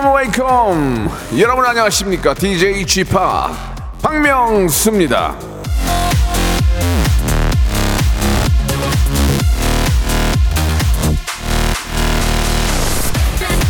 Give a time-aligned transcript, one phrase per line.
[0.00, 0.14] Welcome.
[0.14, 2.32] Welcome 여러분 안녕하십니까?
[2.32, 3.04] DJ p
[4.00, 5.36] 박명수입니다.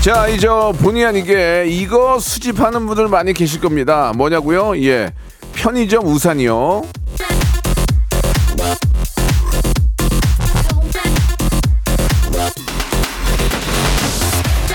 [0.01, 0.49] 자 이제
[0.81, 4.13] 본의 아니게 이거 수집하는 분들 많이 계실 겁니다.
[4.17, 4.77] 뭐냐고요?
[4.85, 5.13] 예.
[5.55, 6.83] 편의점 우산이요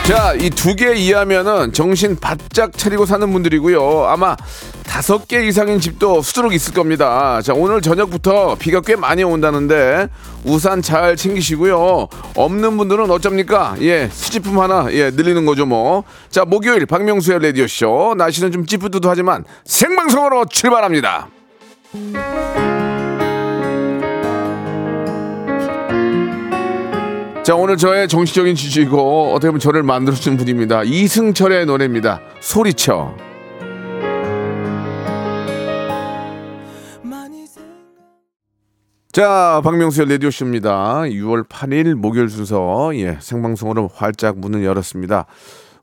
[0.07, 4.05] 자, 이 두 개 이하면은 정신 바짝 차리고 사는 분들이고요.
[4.05, 4.37] 아마
[4.85, 7.41] 다섯 개 이상인 집도 수두룩 있을 겁니다.
[7.41, 10.07] 자, 오늘 저녁부터 비가 꽤 많이 온다는데
[10.45, 12.07] 우산 잘 챙기시고요.
[12.37, 13.75] 없는 분들은 어쩝니까?
[13.81, 16.05] 예, 수집품 하나 예, 늘리는 거죠, 뭐.
[16.29, 18.15] 자, 목요일 박명수의 라디오 쇼.
[18.17, 21.27] 날씨는 좀 찌뿌드하지만 생방송으로 출발합니다.
[27.47, 30.83] 자 오늘 저의 정치적인 지지고 어떻게 보면 저를 만들어준 분입니다.
[30.83, 32.19] 이승철의 노래입니다.
[32.41, 33.15] 소리쳐.
[39.13, 41.03] 자 박명수의 라디오쇼입니다.
[41.03, 42.93] 6월 8일 목요일 순서.
[42.95, 45.25] 예 생방송으로 활짝 문을 열었습니다.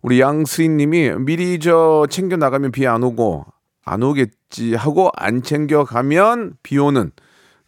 [0.02, 3.46] 우리 양수인님이 미리 저 챙겨 나가면 비 안 오고
[3.86, 7.10] 안 오겠지 하고 안 챙겨 가면 비 오는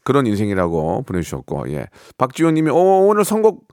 [0.06, 1.88] 그런 인생이라고 보내주셨고, 예.
[2.16, 3.66] 박지호 님이, 어, 오늘 선곡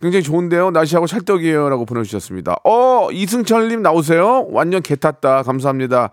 [0.00, 0.70] 굉장히 좋은데요.
[0.70, 1.68] 날씨하고 찰떡이에요.
[1.68, 2.56] 라고 보내주셨습니다.
[2.64, 4.46] 어, 이승철 님 나오세요.
[4.50, 5.42] 완전 개 탔다.
[5.42, 6.10] 감사합니다.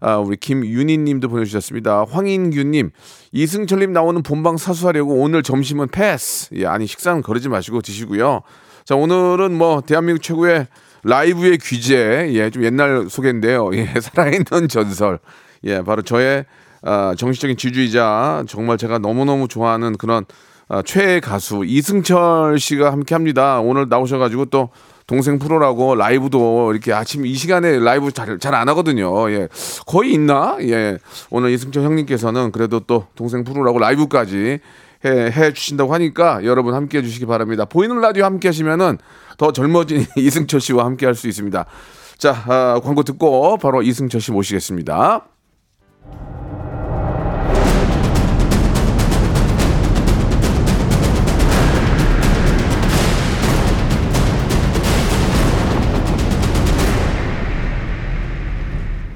[0.00, 2.06] 아, 우리 김윤희 님도 보내주셨습니다.
[2.08, 2.90] 황인규 님,
[3.32, 6.48] 이승철 님 나오는 본방 사수하려고 오늘 점심은 패스.
[6.54, 8.40] 예, 아니, 식사는 거르지 마시고 드시고요.
[8.84, 10.66] 자, 오늘은 뭐, 대한민국 최고의
[11.04, 13.70] 라이브의 귀재, 예, 좀 옛날 소개인데요.
[13.74, 15.18] 예, 살아있는 전설.
[15.64, 16.46] 예, 바로 저의
[16.82, 20.24] 아, 정신적인 지주이자 정말 제가 너무너무 좋아하는 그런
[20.68, 23.60] 아, 최애 가수 이승철 씨가 함께 합니다.
[23.60, 24.70] 오늘 나오셔가지고 또
[25.06, 29.28] 동생 프로라고 라이브도 이렇게 아침 이 시간에 라이브 잘 잘 안 하거든요.
[29.32, 29.48] 예.
[29.86, 30.56] 거의 있나?
[30.60, 30.98] 예.
[31.30, 34.60] 오늘 이승철 형님께서는 그래도 또 동생 프로라고 라이브까지
[35.04, 37.64] 해, 해 주신다고 하니까 여러분 함께 해 주시기 바랍니다.
[37.64, 38.98] 보이는 라디오 함께 하시면은
[39.38, 41.64] 더 젊어진 이승철 씨와 함께 할 수 있습니다.
[42.18, 45.24] 자, 아, 광고 듣고 바로 이승철 씨 모시겠습니다.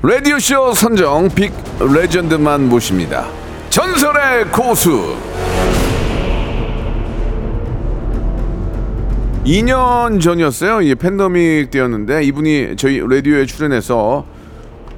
[0.06, 1.50] 라디오쇼 선정 빅
[1.81, 3.26] 레전드만 모십니다.
[3.70, 5.16] 전설의 고수.
[9.47, 10.82] 2년 전이었어요.
[10.82, 14.26] 이 팬데믹 때였는데 이분이 저희 라디오에 출연해서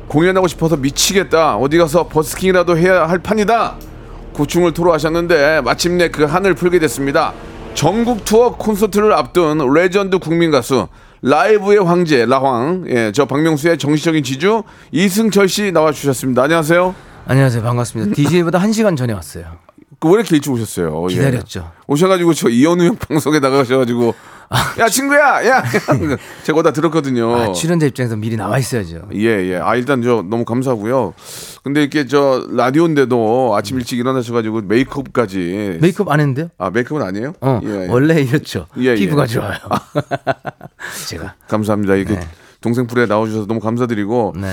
[0.09, 1.55] 공연하고 싶어서 미치겠다.
[1.55, 3.77] 어디 가서 버스킹이라도 해야 할 판이다.
[4.33, 7.33] 고충을 토로하셨는데 마침내 그 한을 풀게 됐습니다.
[7.75, 10.89] 전국 투어 콘서트를 앞둔 레전드 국민 가수
[11.23, 14.63] 라이브의 황제 라황 예, 저 박명수의 정신적인 지주
[14.93, 16.43] 이승철 씨 나와 주셨습니다.
[16.45, 16.95] 안녕하세요.
[17.27, 17.63] 안녕하세요.
[17.63, 18.15] 반갑습니다.
[18.15, 19.45] DJ보다 1시간 전에 왔어요.
[19.99, 21.07] 그 왜 이렇게 일찍 오셨어요?
[21.11, 21.15] 예.
[21.15, 21.73] 기다렸죠.
[21.87, 24.15] 오셔가지고 저 이현우 형 방송에 나가셔가지고
[24.79, 25.65] 야 친구야, 야
[26.45, 27.35] 제가 다 들었거든요.
[27.35, 29.09] 아, 출연자 입장에서 미리 나와 있어야죠.
[29.15, 29.57] 예, 예.
[29.57, 31.15] 아, 일단 저 너무 감사하고요.
[31.65, 35.79] 근데 이렇게 저 라디오인데도 아침 일찍 일어나셔가지고 메이크업까지.
[35.81, 36.49] 메이크업 안 했는데요?
[36.59, 37.33] 아, 메이크업은 아니에요?
[37.41, 37.87] 어, 예, 예.
[37.89, 38.67] 원래 이렇죠.
[38.79, 38.95] 예, 예.
[38.95, 39.59] 피부가 좋아요.
[41.09, 41.35] 제가.
[41.49, 41.95] 감사합니다.
[41.97, 42.29] 이렇게 네.
[42.61, 44.35] 동생 프로에 나오셔서 너무 감사드리고.
[44.37, 44.49] 네.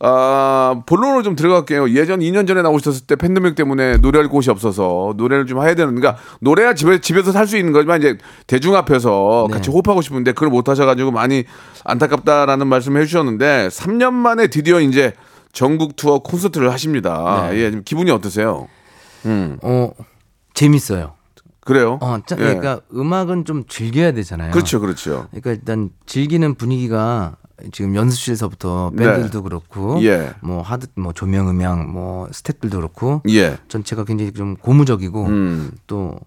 [0.00, 1.90] 아, 본론으로 좀 들어갈게요.
[1.90, 6.20] 예전 2년 전에 나오셨을 때 팬데믹 때문에 노래할 곳이 없어서 노래를 좀 해야 되는, 그러니까
[6.40, 9.54] 노래야 집에, 집에서 살 수 있는 거지만 이제 대중 앞에서 네.
[9.54, 11.44] 같이 호흡하고 싶은데 그걸 못 하셔가지고 많이
[11.84, 15.12] 안타깝다라는 말씀을 해주셨는데 3년 만에 드디어 이제
[15.52, 17.48] 전국 투어 콘서트를 하십니다.
[17.50, 17.58] 네.
[17.58, 18.66] 예, 지금 기분이 어떠세요?
[19.62, 19.90] 어,
[20.54, 21.14] 재밌어요.
[21.60, 21.98] 그래요?
[22.00, 22.42] 어, 짜- 예.
[22.42, 24.50] 그러니까 음악은 좀 즐겨야 되잖아요.
[24.52, 25.26] 그렇죠, 그렇죠.
[25.30, 27.36] 그러니까 일단 즐기는 분위기가
[27.72, 30.34] 지금 연습실에서부터 밴드들도 그렇고 예.
[30.42, 33.56] 뭐 하드 뭐 조명 음향 뭐 스태프들도 그렇고 예.
[33.68, 35.70] 전체가 굉장히 좀 고무적이고 음.
[35.86, 36.18] 또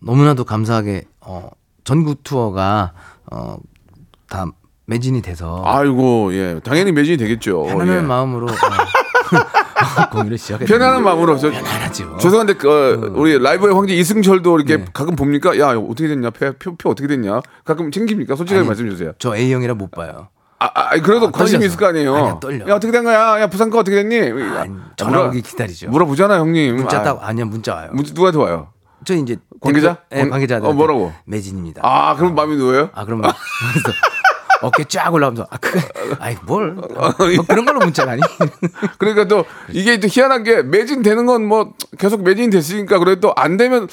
[0.00, 1.50] 너무나도 감사하게 어
[1.84, 2.92] 전국 투어가
[3.30, 4.52] 어다
[4.86, 6.60] 매진이 돼서 아이고, 예.
[6.64, 7.64] 당연히 매진이 되겠죠.
[7.64, 8.00] 편안한 예.
[8.00, 8.48] 마음으로 어,
[10.10, 12.16] 공연을 시작했 편안한 마음으로 저, 편안하죠.
[12.18, 14.84] 죄송한데 그, 어, 우리 라이브의 황제 이승철도 이렇게 네.
[14.92, 15.58] 가끔 봅니까?
[15.58, 16.30] 야 어떻게 됐냐?
[16.30, 17.40] 표, 표, 표 어떻게 됐냐?
[17.64, 18.36] 가끔 챙깁니까?
[18.36, 19.12] 솔직하게 말씀해 주세요.
[19.18, 20.28] 저 A형이라 못 봐요.
[20.60, 21.66] 아, 아 그래도 아, 관심이 떨려서.
[21.66, 22.14] 있을 거 아니에요.
[22.16, 22.68] 아니야, 떨려.
[22.68, 23.40] 야 어떻게 된 거야?
[23.40, 24.18] 야 부산 거 어떻게 됐니?
[24.56, 25.88] 아니, 전화 오기 기다리죠.
[25.90, 26.76] 물어보잖아 형님.
[26.76, 27.90] 문자 아, 딱 아니야 문자 와요.
[27.92, 28.68] 문자 누구한테 와요?
[29.04, 29.98] 저 이제 관계자?
[30.12, 30.56] 예, 관- 관계자.
[30.60, 31.12] 어, 뭐라고?
[31.26, 31.82] 매진입니다.
[31.84, 32.90] 아 그럼 마음이 놓여요?
[32.92, 33.22] 아 그럼
[34.62, 35.80] 어깨 쫙 올라오면서 아 그게
[36.20, 36.76] 아이 뭘뭐
[37.48, 38.22] 그런 걸로 문자가 아니
[38.98, 43.88] 그러니까 또 이게 또 희한한 게 매진되는 건 뭐 계속 매진이 됐으니까 그래도 또안 되면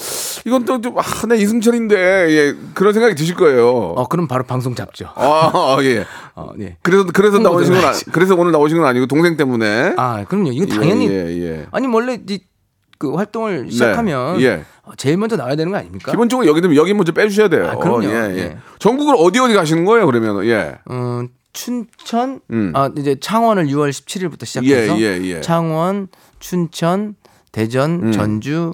[0.46, 1.96] 이건 또 좀, 아, 내 이승철인데,
[2.30, 3.68] 예, 그런 생각이 드실 거예요.
[3.96, 6.06] 어 그럼 바로 방송 잡죠 아, 아, 예.
[6.36, 6.78] 어, 예.
[6.82, 7.94] 그래서, 그래서 나오신 건, 아.
[8.12, 9.94] 그래서 오늘 나오신 건 아니고 동생 때문에.
[9.98, 11.66] 아 그럼요 이거 당연히 예, 예.
[11.72, 12.40] 아니 원래 이,
[12.98, 14.64] 그 활동을 시작하면 예.
[14.86, 16.12] 어, 제일 먼저 나와야 되는 거 아닙니까?
[16.12, 17.68] 기본적으로 여기 는 여기 먼저 빼주셔야 돼요.
[17.68, 18.06] 아, 그럼요.
[18.06, 18.38] 예, 예.
[18.38, 18.58] 예.
[18.80, 20.46] 전국을 어디 어디 가시는 거예요, 그러면?
[20.46, 20.76] 예.
[20.86, 21.24] 어,
[21.54, 22.72] 춘천, 음.
[22.76, 25.42] 아 이제 창원을 6월 17일부터 시작해서 예, 예, 예.
[25.42, 26.08] 창원,
[26.40, 27.16] 춘천,
[27.52, 28.12] 대전, 음.
[28.12, 28.74] 전주,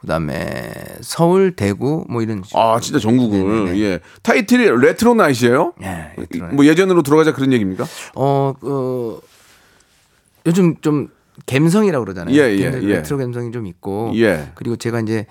[0.00, 0.70] 그다음에
[1.00, 2.42] 서울, 대구 뭐 이런.
[2.44, 2.62] 식으로.
[2.62, 3.64] 아, 진짜 전국을.
[3.64, 3.80] 네네네.
[3.80, 4.00] 예.
[4.22, 5.72] 타이틀이 Retro Night이에요?
[5.82, 7.84] 예, 레트로 뭐 예전으로 돌아가자 그런 얘기입니까?
[8.14, 9.18] 어, 어
[10.46, 11.08] 요즘 좀
[11.46, 12.34] 감성이라고 그러잖아요.
[12.34, 12.70] 예, 예, 예.
[12.70, 14.12] 레트로 감성이 좀 있고.
[14.16, 14.50] 예.
[14.54, 15.26] 그리고 제가 이제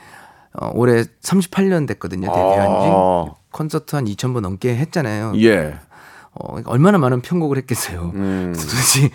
[0.53, 2.27] 어, 올해 38년 됐거든요.
[2.27, 2.87] 데뷔한 지.
[2.89, 3.25] 아.
[3.51, 5.33] 콘서트 한 2,000번 넘게 했잖아요.
[5.37, 5.79] 예.
[6.31, 8.11] 어, 그러니까 얼마나 많은 편곡을 했겠어요.
[8.15, 8.53] 음.
[8.57, 9.09] 도대체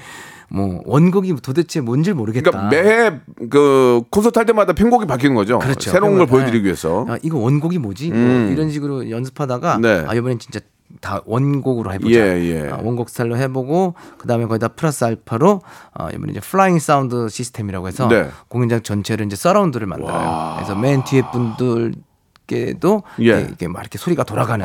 [0.48, 2.50] 뭐 원곡이 도대체 뭔지 모르겠다.
[2.50, 5.58] 그러니까 매 콘서트 할 때마다 편곡이 바뀌는 거죠.
[5.58, 5.90] 그렇죠.
[5.90, 6.26] 새로운 걸.
[6.26, 7.06] 보여드리기 위해서.
[7.08, 8.10] 아, 이거 원곡이 뭐지?
[8.10, 8.50] 뭐 음.
[8.52, 10.04] 이런 식으로 연습하다가 네.
[10.06, 10.60] 아 이번엔 진짜
[11.02, 12.14] 다 원곡으로 해보자.
[12.14, 12.70] 예, 예.
[12.70, 15.60] 아, 원곡 스타일로 해보고 그 다음에 거기다 플러스 알파로
[15.98, 18.30] 어, 이번에 이제 flying sound 시스템이라고 해서 네.
[18.48, 20.54] 공연장 전체를 이제 서라운드를 만들어요.
[20.56, 23.32] 그래서 맨 뒤에 분들께도 예.
[23.34, 23.36] 아.
[23.36, 24.64] 이렇게, 이렇게 막 이렇게 소리가 돌아가는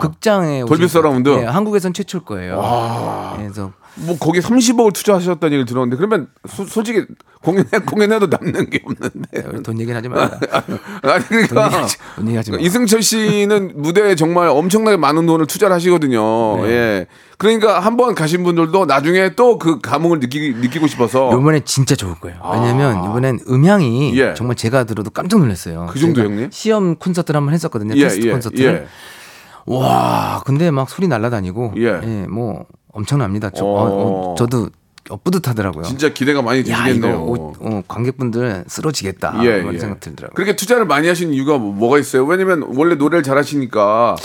[0.00, 1.28] 그 극장에 돌비 서라운드?
[1.28, 3.32] 네, 한국에선 최초일 거예요.
[3.36, 7.04] 그래서 뭐 거기 30억을 투자하셨다는 얘기를 들었는데 그러면 소- 솔직히
[7.42, 9.62] 공연해 공연해도 남는 게 없는데.
[9.62, 10.38] 돈 얘기는 하지 말자.
[11.02, 12.58] 아니 그러니까 돈 얘기하지- 돈 얘기하지 마.
[12.58, 16.62] 이승철 씨는 무대에 정말 엄청나게 많은 돈을 투자를 하시거든요.
[16.64, 16.68] 네.
[16.70, 17.06] 예.
[17.38, 22.14] 그러니까 한 번 가신 분들도 나중에 또 그 감흥을 느끼, 느끼고 싶어서 이번에 진짜 좋을
[22.16, 22.38] 거예요.
[22.52, 24.30] 왜냐면 이번엔 음향이 아.
[24.30, 24.34] 예.
[24.34, 25.86] 정말 제가 들어도 깜짝 놀랐어요.
[25.90, 26.48] 그 정도 형님?
[26.50, 27.94] 시험 콘서트를 한번 했었거든요.
[27.96, 28.88] 예, 테스트 예, 콘서트를.
[29.66, 32.00] 와, 근데 막 소리 날라다니고 예.
[32.02, 33.50] 예, 뭐 엄청납니다.
[33.50, 33.68] 저, 어.
[33.68, 34.68] 어, 어, 저도
[35.10, 35.84] 어, 뿌듯하더라고요.
[35.84, 37.16] 진짜 기대가 많이 되시겠네요.
[37.22, 39.34] 오- 어, 관객분들 쓰러지겠다.
[39.44, 39.78] 예, 이런 예.
[39.78, 40.34] 생각 들더라고요.
[40.34, 42.24] 그렇게 투자를 많이 하신 이유가 뭐- 뭐가 있어요?
[42.24, 44.16] 왜냐면 원래 노래를 잘하시니까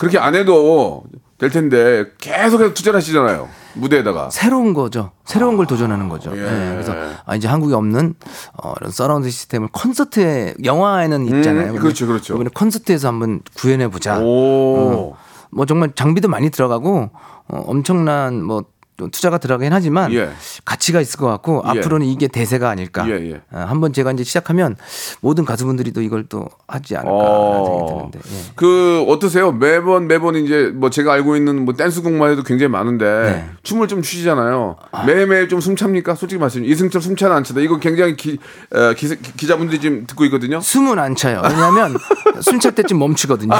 [0.00, 1.04] 그렇게 안 해도
[1.38, 3.48] 될 텐데 계속해서 투자를 하시잖아요.
[3.74, 4.30] 무대에다가.
[4.30, 5.12] 새로운 거죠.
[5.24, 6.32] 새로운 걸 도전하는 거죠.
[6.36, 6.40] 예.
[6.42, 6.94] 예, 그래서
[7.26, 8.14] 아, 이제 한국에 없는
[8.62, 11.72] 어, 이런 서라운드 시스템을 콘서트에 영화에는 있잖아요.
[11.72, 12.34] 음, 그렇죠, 그렇죠.
[12.34, 14.18] 이번에 콘서트에서 한번 구현해 보자.
[14.20, 15.14] 오.
[15.50, 17.10] 뭐 정말 장비도 많이 들어가고
[17.48, 18.64] 어, 엄청난 뭐
[18.96, 20.30] 투자가 들어가긴 하지만 예.
[20.64, 21.70] 가치가 있을 것 같고 예.
[21.70, 23.04] 앞으로는 이게 대세가 아닐까.
[23.08, 23.34] 예, 예.
[23.50, 24.76] 어, 한번 제가 이제 시작하면
[25.20, 27.66] 모든 가수분들이 또 이걸 또 하지 않을까 어.
[27.66, 28.18] 생각이 드는데.
[28.18, 28.52] 예.
[28.54, 29.50] 그 어떠세요?
[29.50, 33.50] 매번 매번 이제 뭐 제가 알고 있는 뭐 댄스곡만 해도 굉장히 많은데 네.
[33.64, 34.76] 춤을 좀 추시잖아요.
[35.06, 36.14] 매일매일 좀 숨찹니까?
[36.14, 36.64] 솔직히 말씀.
[36.64, 37.60] 이승철 숨차는 안 차다.
[37.62, 38.38] 이거 굉장히 기,
[38.72, 40.60] 어, 기, 기자분들이 지금 듣고 있거든요.
[40.60, 41.42] 숨은 안 차요.
[41.42, 41.96] 왜냐하면
[42.40, 43.54] 숨찰 때쯤 멈추거든요.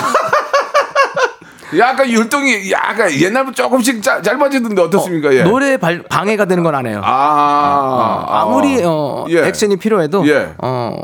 [1.78, 5.32] 약간 율동이 약간 옛날부터 조금씩 짜, 짧아지던데 어떻습니까?
[5.34, 5.42] 예.
[5.42, 7.00] 노래 발, 방해가 되는 건 안 해요.
[7.04, 9.46] 아, 아, 무리 어, 예.
[9.46, 10.54] 액션이 필요해도 예.
[10.58, 10.96] 어,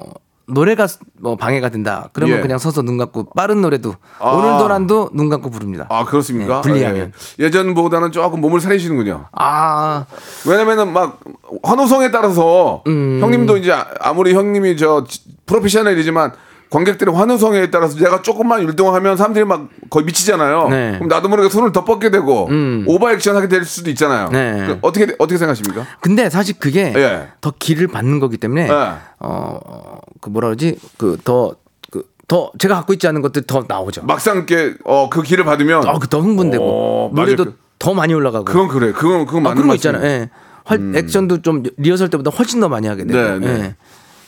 [0.46, 0.88] 노래가
[1.20, 2.08] 뭐 방해가 된다.
[2.12, 2.42] 그러면 예.
[2.42, 4.30] 그냥 서서 눈 감고 빠른 노래도 아.
[4.30, 5.86] 오늘도란도 눈 감고 부릅니다.
[5.90, 6.60] 아 그렇습니까?
[6.60, 7.12] 네, 분리하면.
[7.38, 7.44] 예.
[7.44, 9.26] 예전보다는 조금 몸을 사리시는군요.
[9.32, 10.06] 아,
[10.46, 11.20] 왜냐면은 막
[11.62, 13.20] 환호성에 따라서 음.
[13.22, 15.04] 형님도 이제 아무리 형님이 저
[15.46, 16.32] 프로페셔널이지만
[16.70, 20.68] 관객들의 환호성에 따라서 내가 조금만 율동하면 사람들이 막 거의 미치잖아요.
[20.68, 20.92] 네.
[20.94, 22.84] 그럼 나도 모르게 손을 더 뻗게 되고 음.
[22.86, 24.28] 오버 액션 하게 될 수도 있잖아요.
[24.30, 24.66] 네.
[24.68, 25.84] 그 어떻게 어떻게 생각하십니까?
[26.00, 27.28] 근데 사실 그게 예.
[27.40, 28.92] 더 길을 받는 거기 때문에 예.
[29.18, 30.78] 어, 그 뭐라 그러지?
[30.96, 34.02] 그더그더 제가 갖고 있지 않은 것들이 더 나오죠.
[34.04, 37.26] 막상 이렇게 어, 그 길을 받으면 아, 그더 흥분되고 어, 맞아요.
[37.26, 38.44] 노래도 그- 더 많이 올라가고.
[38.44, 38.92] 그건 그래.
[38.92, 39.74] 그건 그건 아, 맞는 거.
[39.74, 40.04] 있잖아요.
[40.04, 40.30] 예.
[40.64, 43.18] 활, 액션도 좀 리허설 때보다 훨씬 더 많이 하게 되고.
[43.18, 43.48] 네, 네.
[43.64, 43.74] 예.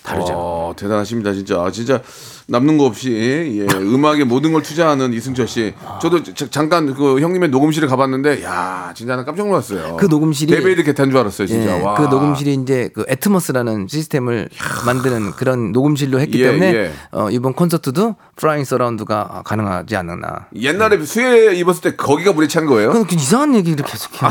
[0.03, 0.33] 다르죠.
[0.35, 1.63] 어, 대단하십니다, 진짜.
[1.63, 2.03] 아, 진짜
[2.49, 3.11] 남는 거 없이
[3.71, 5.75] 예, 음악에 모든 걸 투자하는 이승철 씨.
[6.01, 9.97] 저도 자- 잠깐 그 형님의 녹음실에 가봤는데, 야, 진짜 나 깜짝 놀랐어요.
[9.99, 11.79] 그 녹음실이- David Guetta인 줄 알았어요, 진짜.
[11.79, 11.95] 예, 와.
[11.95, 14.49] 그 녹음실이 이제 그 Atmos라는 시스템을
[14.87, 16.93] 만드는 그런 녹음실로 했기 예, 때문에 예.
[17.13, 20.47] 어, 이번 콘서트도 flying 서라운드가 가능하지 않았나.
[20.57, 22.89] 옛날에 수해 입었을 때 거기가 물에 찬 거예요?
[22.93, 24.31] 그건 그 이상한 얘기를 계속 해요.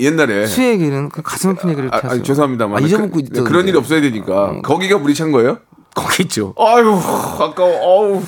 [0.00, 0.46] 옛날에.
[0.46, 2.22] 수혜 얘기는 그 가슴 아픈 얘기를 아, 이렇게 아, 하세요.
[2.22, 2.82] 죄송합니다만.
[2.82, 4.60] 아, 잊어먹고 그, 있던 그런 일이 없어야 되니까.
[4.62, 5.58] 거기가 물이 찬 거예요?
[5.94, 6.54] 거기 있죠.
[6.58, 7.76] 아유, 아까워.
[7.80, 8.22] 어우.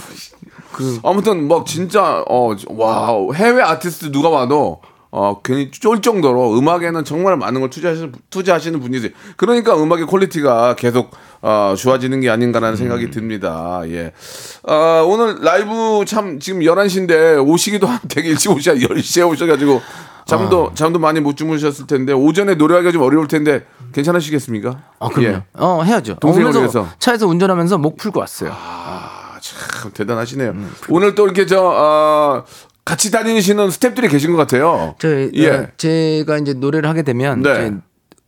[1.02, 7.60] 아무튼 뭐 진짜 어와 해외 아티스트 누가 와도 어 괜히 쫄 정도로 음악에는 정말 많은
[7.60, 9.10] 걸 투자하시는 투자하시는 분이세요.
[9.36, 11.10] 그러니까 음악의 퀄리티가 계속
[11.42, 13.82] 어 좋아지는 게 아닌가라는 생각이 듭니다.
[13.88, 14.12] 예.
[14.62, 19.82] 어 오늘 라이브 참 지금 11시인데 오시기도 한 되게 일찍 오셔 10시에 오셔 가지고
[20.26, 24.82] 잠도 잠도 많이 못 주무셨을 텐데 오전에 노래하기가 좀 어려울 텐데 괜찮으시겠습니까?
[24.98, 25.36] 아, 그럼요.
[25.36, 25.42] 예.
[25.54, 26.16] 어, 해야죠.
[26.20, 26.94] 동생을 오면서 위해서.
[26.98, 28.50] 차에서 운전하면서 목 풀고 왔어요.
[28.52, 30.54] 아, 참 대단하시네요.
[30.88, 32.44] 오늘 또 이렇게 저 어,
[32.84, 34.94] 같이 다니시는 스탭들이 계신 것 같아요.
[34.98, 35.50] 저 예.
[35.50, 37.72] 어, 제가 이제 노래를 하게 되면 네.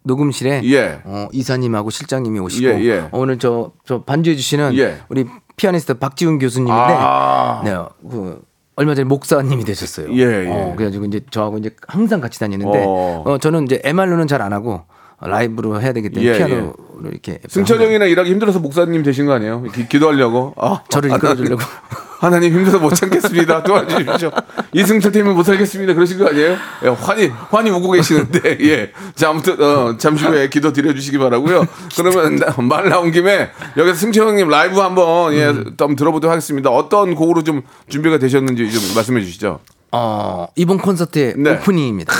[0.04, 1.00] 녹음실에 예.
[1.04, 2.98] 어, 이사님하고 실장님이 오시고 예, 예.
[2.98, 4.98] 어, 오늘 저, 저 반주해 주시는 예.
[5.08, 7.62] 우리 피아니스트 박지훈 교수님인데 아.
[7.64, 7.74] 네,
[8.08, 8.42] 그
[8.76, 10.12] 얼마 전에 목사님이 되셨어요.
[10.14, 10.48] 예, 예.
[10.48, 13.22] 어, 그래가지고 이제 저하고 이제 항상 같이 다니는데 어.
[13.26, 13.38] 어.
[13.38, 14.82] 저는 이제 MR로는 잘 안 하고
[15.20, 16.74] 라이브로 해야 되기 때문에 예, 피아노로
[17.10, 19.62] 이렇게 승철 형이랑 일하기 힘들어서 목사님 되신 거 아니에요?
[19.72, 20.54] 기, 기도하려고.
[20.56, 21.62] 아, 저를 이끌어주려고.
[22.20, 23.62] 하나님 힘들어서 못 참겠습니다.
[23.62, 24.30] 도와주십시오.
[24.72, 25.94] 이승철 때문에 못 살겠습니다.
[25.94, 26.56] 그러신 거 아니에요?
[26.84, 28.92] 예, 환히 환히 웃고 계시는데 예.
[29.14, 31.66] 자 아무튼 어, 잠시 후에 기도 드려주시기 바라고요.
[31.96, 35.64] 그러면 나- 말 나온 김에 여기서 승철 형님 라이브 한번 예, 음.
[35.78, 36.70] 한번 들어보도록 하겠습니다.
[36.70, 39.60] 어떤 곡으로 좀 준비가 되셨는지 좀 말씀해 주시죠.
[39.92, 41.52] 어, 이번 콘서트의 네.
[41.52, 42.12] 오프닝입니다.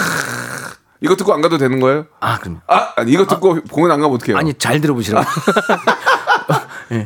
[1.01, 2.07] 이거 듣고 안 가도 되는 거예요?
[2.21, 4.39] 아 그럼 아, 아니 이거 듣고 공연 안 가면 어떡해요?
[4.39, 5.27] 아니 잘 들어보시라고.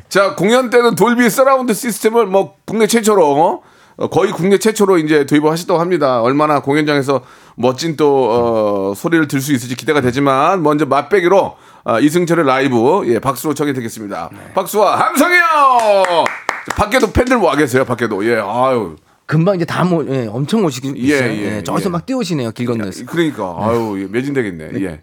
[0.08, 3.62] 자 공연 때는 돌비 서라운드 시스템을 뭐 국내 최초로
[4.00, 6.22] 어, 거의 국내 최초로 이제 도입을 하셨다고 합니다.
[6.22, 7.22] 얼마나 공연장에서
[7.56, 13.18] 멋진 또 어, 소리를 들 수 있을지 기대가 되지만 먼저 맛배기로 어, 이승철의 라이브 예
[13.18, 14.30] 박수로 청해 드리겠습니다.
[14.54, 15.42] 박수와 함성이요.
[16.68, 17.84] 자, 밖에도 팬들 와 계세요.
[17.84, 21.02] 밖에도 예 아유 금방 이제 다 모, 예, 엄청 오시긴 예.
[21.10, 21.92] 예, 예, 저기서 예.
[21.92, 23.04] 막 뛰어오시네요 길 건너에서.
[23.04, 24.70] 그러니까 아유 예, 매진되겠네.
[24.80, 25.02] 예.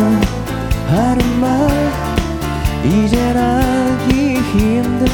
[0.00, 0.04] 숨죽여서
[0.88, 1.48] 하는 말
[2.84, 5.06] 이젠 하기 힘든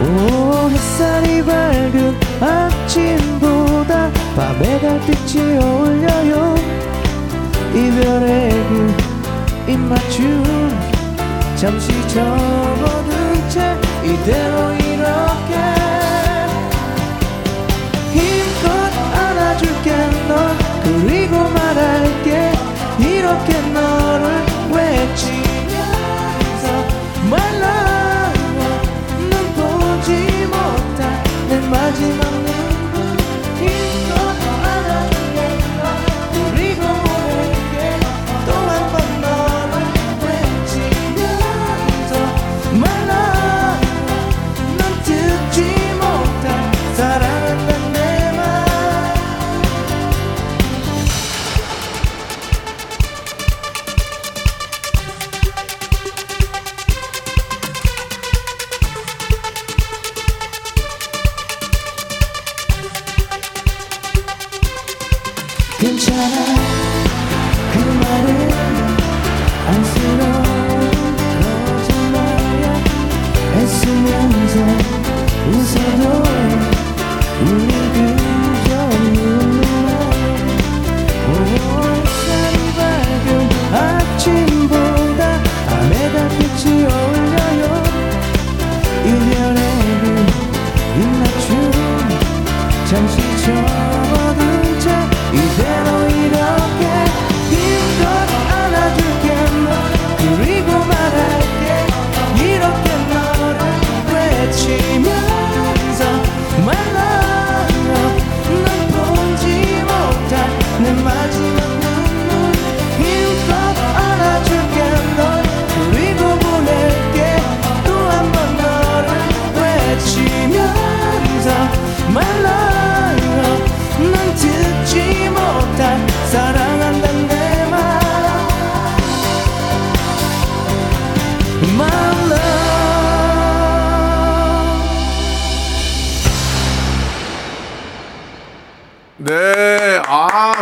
[0.00, 6.54] 말오 햇살이 밝은 아침보다 밤의 달빛이 어울려요.
[7.74, 10.42] 이별의 그 입맞춤
[11.56, 14.87] 잠시 접어둔 채 이대로
[93.68, 94.88] 접어둔 채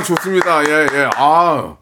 [0.07, 0.63] 좋습니다.
[0.69, 1.77] 예, 예, 아,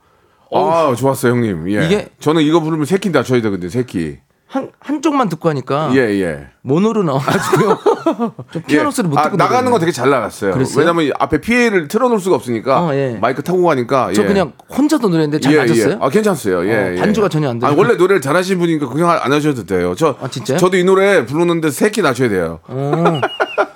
[0.52, 1.70] 아 좋았어요, 형님.
[1.70, 4.18] 예, 이게- 저는 이거 부르면 새끼 낮춰야 되거든요, 새끼.
[4.46, 6.46] 한 한쪽만 듣고 하니까 예, 예.
[6.62, 7.78] 모노로 나와가지고요.
[8.52, 9.80] 좀 피아노 소리 못 아, 듣고 나가는 거.
[9.80, 10.52] 되게 잘 나갔어요.
[10.52, 10.78] 그랬어요?
[10.78, 13.18] 왜냐면 이 앞에 PA를 틀어놓을 수가 없으니까 어, 예.
[13.20, 14.12] 마이크 타고 가니까.
[14.14, 14.26] 저 예.
[14.26, 15.90] 그냥 혼자서 노래했는데 잘 예, 맞았어요?
[15.94, 15.98] 예.
[16.00, 16.66] 아, 괜찮았어요.
[16.68, 17.00] 예, 어, 예.
[17.00, 17.80] 반주가 전혀 안 아, 들리고.
[17.82, 19.94] 원래 노래를 잘하시는 분이니까 그냥 안 하셔도 돼요.
[19.96, 20.58] 저, 아, 진짜요?
[20.58, 22.60] 저도 이 노래 부르는데 새끼 낮춰야 돼요.
[22.68, 23.20] 어,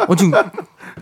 [0.06, 0.30] 어 지금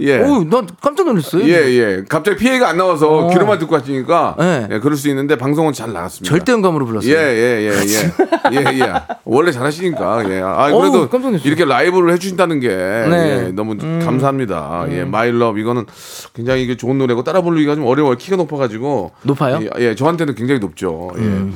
[0.01, 0.19] 예.
[0.19, 1.43] 오, 난 깜짝 놀랐어요.
[1.45, 2.05] 예, 예.
[2.09, 3.31] 갑자기 피해가 안 나와서 어.
[3.31, 4.69] 귀로만 듣고 하시니까 네.
[4.71, 6.31] 예, 그럴 수 있는데 방송은 잘 나갔습니다.
[6.31, 7.13] 절대 음감으로 불렀어요.
[7.13, 8.53] 예, 예, 예, 예.
[8.53, 8.93] 예, 예.
[9.25, 10.31] 원래 잘하시니까.
[10.31, 10.41] 예.
[10.41, 11.41] 아, 어우, 그래도 놀랐어요.
[11.45, 13.07] 이렇게 라이브를 해 주신다는 게 네.
[13.07, 13.13] 음.
[13.47, 14.87] 예, 너무 감사합니다.
[14.91, 15.87] 예, 마일럽 이거는
[16.35, 18.17] 굉장히 이게 좋은 노래고 따라 부르기가 좀 어려워요.
[18.17, 19.13] 키가 높아 가지고.
[19.23, 19.61] 높아요?
[19.63, 21.11] 예, 예, 저한테는 굉장히 높죠.
[21.17, 21.21] 예.
[21.21, 21.55] 음.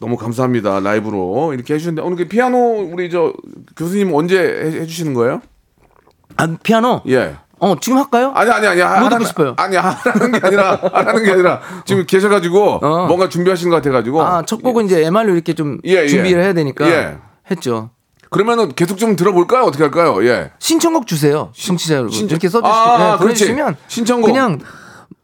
[0.00, 0.80] 너무 감사합니다.
[0.80, 3.32] 라이브로 이렇게 해주는데 오늘 그 피아노 우리 저
[3.76, 5.40] 교수님 언제 해, 해주시는 거예요?
[6.36, 7.02] 아, 피아노?
[7.08, 7.34] 예.
[7.60, 8.32] 어, 지금 할까요?
[8.34, 9.54] 아니 아니 아니 뭐 듣고 싶어요?
[9.56, 13.06] 아니 하라는 게 아니라 하라는 게 아니라 지금 계셔가지고 어.
[13.06, 16.08] 뭔가 준비하시는 것 같아가지고 아, 첫 곡은 이제 MR로 이렇게 좀 예, 예.
[16.08, 17.18] 준비를 해야 되니까 예.
[17.50, 17.90] 했죠.
[18.30, 19.64] 그러면은 계속 좀 들어볼까요?
[19.64, 20.22] 어떻게 할까요?
[20.24, 20.50] 예.
[20.58, 21.50] 신청곡 주세요.
[21.56, 22.12] 청취자 여러분.
[22.12, 23.18] 신청- 이렇게 써주시, 아, 네, 그렇지.
[23.22, 24.26] 보내주시면 신청곡.
[24.26, 24.58] 그냥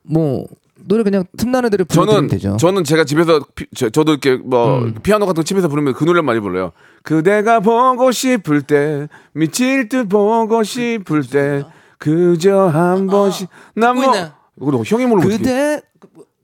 [0.03, 0.47] 뭐
[0.87, 2.57] 노래 그냥 틈나는 대로 부르면 되죠.
[2.59, 4.95] 저는 제가 집에서 피, 저, 도 이렇게 뭐 음.
[5.03, 6.73] 피아노 같은 거 집에서 부르면 그 노래 많이 불러요.
[7.03, 11.65] 그대가 보고 싶을 때 미칠 듯 보고 싶을 때
[12.05, 14.35] 그저 한 번씩 난뭐 아?
[14.59, 15.39] 그거 형이 어떡해.
[15.39, 15.81] 그대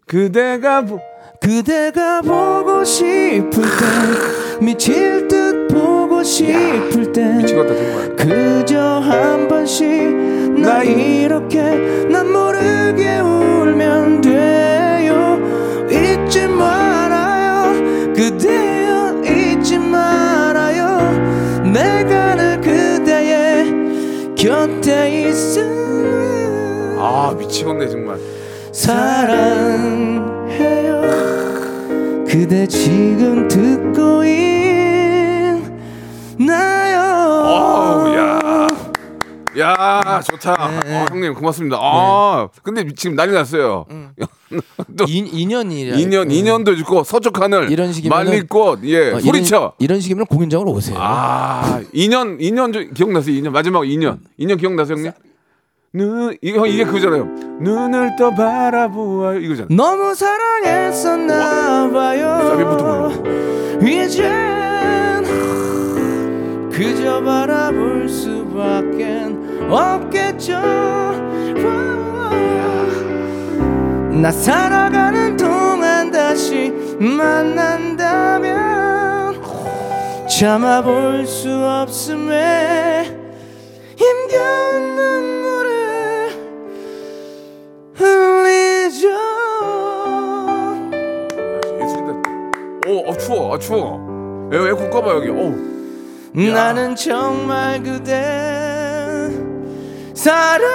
[0.07, 0.99] 그대가 보,
[1.39, 8.17] 그대가 보고 싶을 때 미칠 듯 보고 싶을 때것 같다 정말.
[8.17, 9.87] 그저 한 번씩
[10.63, 11.61] 나 이렇게
[12.09, 15.39] 난 모르게 울면 돼요
[15.91, 22.35] 잊지 말아요 그대여 잊지 말아요 내가
[24.41, 28.19] 곁에 있음 아 미치겠네 정말.
[28.73, 30.23] 사랑해요
[32.27, 35.59] 그대 지금 듣고 야.
[39.61, 40.81] 야, 좋다.
[40.85, 40.97] 네.
[41.03, 41.77] 어, 형님, 고맙습니다.
[41.81, 43.87] 아, 근데 지금 난리 났어요.
[44.97, 49.57] 또 2, 년이라 2년, 2년도 있고, 서쪽 하늘, 이런 식이면은- 말리꽃, 예, 소리쳐.
[49.57, 53.35] 이런, 이런 식이면 공연장으로 오세요 아, 2년, 2년 좀 기억나세요?
[53.41, 54.19] 2년, 마지막 2년.
[54.39, 55.13] 2년 기억나세요, 형님?
[55.93, 57.25] 눈, 이거, 이게 그거잖아요.
[57.61, 59.41] 눈을 떠 바라보아요.
[59.41, 59.69] 이거잖아요.
[59.77, 63.89] 너무 사랑했었나 봐요 사비부터 불러.
[63.89, 65.25] 이젠
[66.71, 69.27] 그저 바라볼 수밖에
[69.73, 70.53] 없겠죠
[74.21, 78.71] 나 살아가는 동안 다시 만난다면
[80.29, 83.17] 참아볼 수 없음에
[83.97, 86.31] 힘겨운 눈물을
[87.95, 89.09] 흘리죠.
[92.87, 94.51] 오, 어, 추워, 아, 추워.
[94.53, 95.29] 에, 에어컨 꺼봐, 여기.
[95.29, 95.55] 오.
[96.33, 98.90] 나는 정말 그대
[100.15, 100.71] 사랑해요.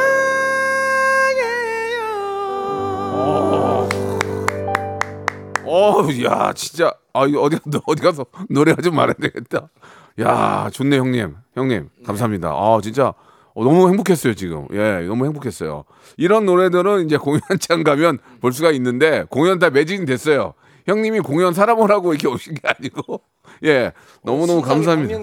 [5.65, 6.93] 어, 야, 진짜.
[7.13, 9.69] 아, 이거 어디, 너 어디 가서 노래하지 말아야 되겠다.
[10.19, 11.36] 야, 좋네, 형님.
[11.56, 12.50] 형님, 감사합니다.
[12.50, 13.13] 아, 진짜.
[13.54, 14.67] 어, 너무 행복했어요, 지금.
[14.74, 15.86] 예, 너무 행복했어요.
[16.17, 20.54] 이런 노래들은 이제 공연장 가면 볼 수가 있는데, 공연 다 매진이 됐어요.
[20.88, 23.21] 형님이 공연 사람오라고 이렇게 오신 게 아니고,
[23.63, 23.91] 예,
[24.24, 25.20] 너무 너무 감사합니다.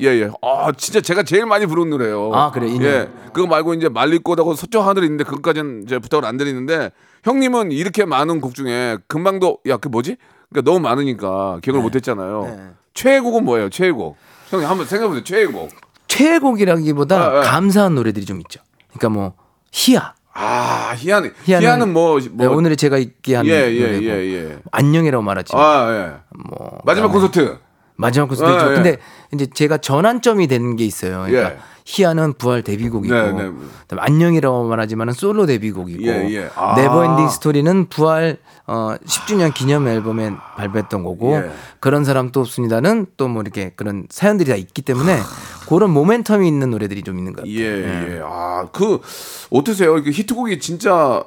[0.00, 0.30] 예, 예.
[0.42, 2.32] 아, 진짜 제가 제일 많이 부른 노래예요.
[2.34, 2.90] 아, 그래, 이 노래.
[2.90, 3.08] 예.
[3.32, 6.90] 그거 말고 이제 말리꽃하고 서쪽 하늘이 있는데 그것까지는 이제 부탁을 안 드리는데
[7.24, 10.16] 형님은 이렇게 많은 곡 중에 금방도 야, 그 뭐지?
[10.50, 12.42] 그러니까 너무 많으니까 기억을 못 했잖아요.
[12.44, 12.70] 네.
[12.94, 13.68] 최애곡은 뭐예요?
[13.70, 14.16] 최애곡.
[14.50, 15.24] 형님 한번 생각해 보세요.
[15.24, 15.70] 최애곡.
[16.08, 17.40] 최애곡이라기보다 아, 아.
[17.42, 18.60] 감사한 노래들이 좀 있죠.
[18.88, 19.34] 그러니까 뭐
[19.72, 20.14] 희야.
[20.40, 21.30] 아, 희한해.
[21.44, 24.58] 희한은- 희한은 뭐, 네, 뭐 오늘의 제가 있게 한 예, 예, 예, 예.
[24.70, 25.52] 안녕이라고 말하지.
[25.56, 26.12] 아, 예.
[26.48, 27.58] 뭐 마지막 콘서트.
[27.96, 28.70] 마지막 콘서트 아.
[28.70, 28.74] 예.
[28.74, 28.96] 근데
[29.34, 31.24] 이제 제가 전환점이 되는 게 있어요.
[31.26, 31.58] 그러니까 예.
[31.90, 33.50] 희야는 부활 데뷔곡이고, 네, 네.
[33.88, 36.50] 그다음에 안녕이라고 말하지만은 솔로 데뷔곡이고, 예, 예.
[36.54, 36.74] 아.
[36.76, 41.50] Never Ending Story는 부활 어, 10주년 기념 앨범에 발표했던 거고, 예.
[41.80, 45.18] 그런 사람 또 없습니다는 또 뭐 이렇게 그런 사연들이 다 있기 때문에
[45.66, 47.54] 그런 모멘텀이 있는 노래들이 좀 있는 것 같아요.
[47.58, 48.20] 예, 예.
[48.22, 49.00] 아, 그
[49.50, 49.96] 어떠세요?
[49.96, 51.24] 이게 히트곡이 진짜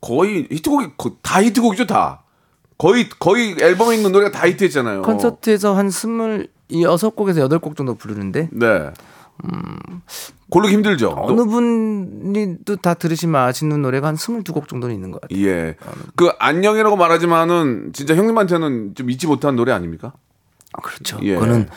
[0.00, 2.22] 거의 히트곡이 거- 다 히트곡이죠, 다.
[2.78, 5.02] 거의 거의 앨범에 있는 노래가 다 히트했잖아요.
[5.02, 6.48] 콘서트에서 한 스물
[6.80, 8.90] 여섯 곡에서 여덟 곡 정도 부르는데 네.
[10.50, 11.10] 고르기 힘들죠.
[11.10, 11.18] 음.
[11.18, 15.38] 어느 분이 또다 들으시면 아시는 노래가 한 스물두 곡 정도는 있는 것 같아요.
[15.46, 15.76] 예.
[16.16, 20.12] 그 안녕이라고 말하지만은 진짜 형님한테는 좀 잊지 못한 노래 아닙니까?
[20.82, 21.18] 그렇죠.
[21.22, 21.34] 예.
[21.34, 21.68] 그거는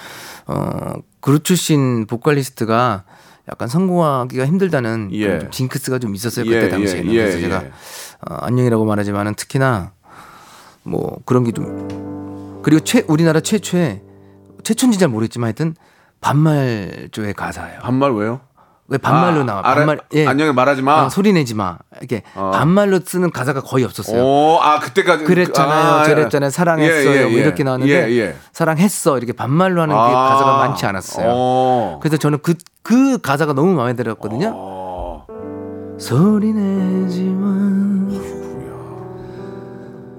[0.47, 3.03] 어 그룹 출신 보컬리스트가
[3.49, 5.39] 약간 성공하기가 힘들다는 예.
[5.39, 7.11] 좀 징크스가 좀 있었어요 예, 그때 당시에는.
[7.13, 7.67] 예, 그래서 예, 제가 예.
[8.29, 9.93] 어, 안녕이라고 말하지만은 특히나
[10.83, 14.01] 뭐 그런 게 좀 그리고 최 우리나라 최초의
[14.63, 15.75] 최초인지 잘 모르겠지만 하여튼
[16.25, 17.79] 반말조의 가사예요.
[17.81, 18.39] 반말 왜요?
[18.88, 19.61] 왜 반말로 아, 나와?
[19.61, 20.25] 알아- 반말 예.
[20.27, 21.03] 안녕히 말하지 마.
[21.03, 21.77] 어, 소리 내지 마.
[21.99, 22.51] 이렇게 어.
[22.51, 24.23] 반말로 쓰는 가사가 거의 없었어요.
[24.23, 25.93] 오, 아 그때까지 그랬잖아요.
[25.93, 26.05] 아, 예.
[26.05, 26.49] 저랬잖아요.
[26.49, 27.11] 사랑했어요.
[27.11, 27.35] 예, 예, 뭐 예.
[27.35, 28.35] 이렇게 나왔는데 예, 예.
[28.53, 30.29] 사랑했어 이렇게 반말로 하는 게 아.
[30.29, 31.25] 가사가 많지 않았어요.
[31.29, 31.99] 어.
[32.01, 34.51] 그래서 저는 그, 그 가사가 너무 마음에 들었거든요.
[34.55, 35.25] 어.
[35.99, 38.11] 소리 내지만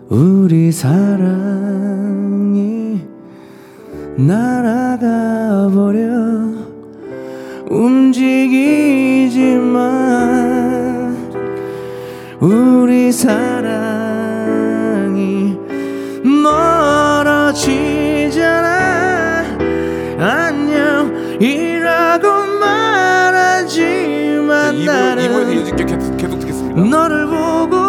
[0.09, 2.26] 우리 사랑이
[4.17, 6.07] 날아가 버려.
[7.69, 9.37] 움직이지만
[12.41, 13.59] 우리 사랑이
[16.43, 17.67] 멀어지잖아.
[20.19, 22.27] 안녕이라고
[22.59, 26.85] 말하지만 나는 이부에서 이제 계속, 계속 듣겠습니다.
[26.85, 27.86] 너를 보고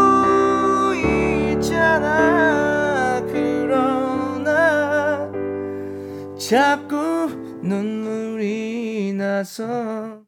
[6.48, 7.28] 자꾸
[7.62, 10.24] 눈물이 나서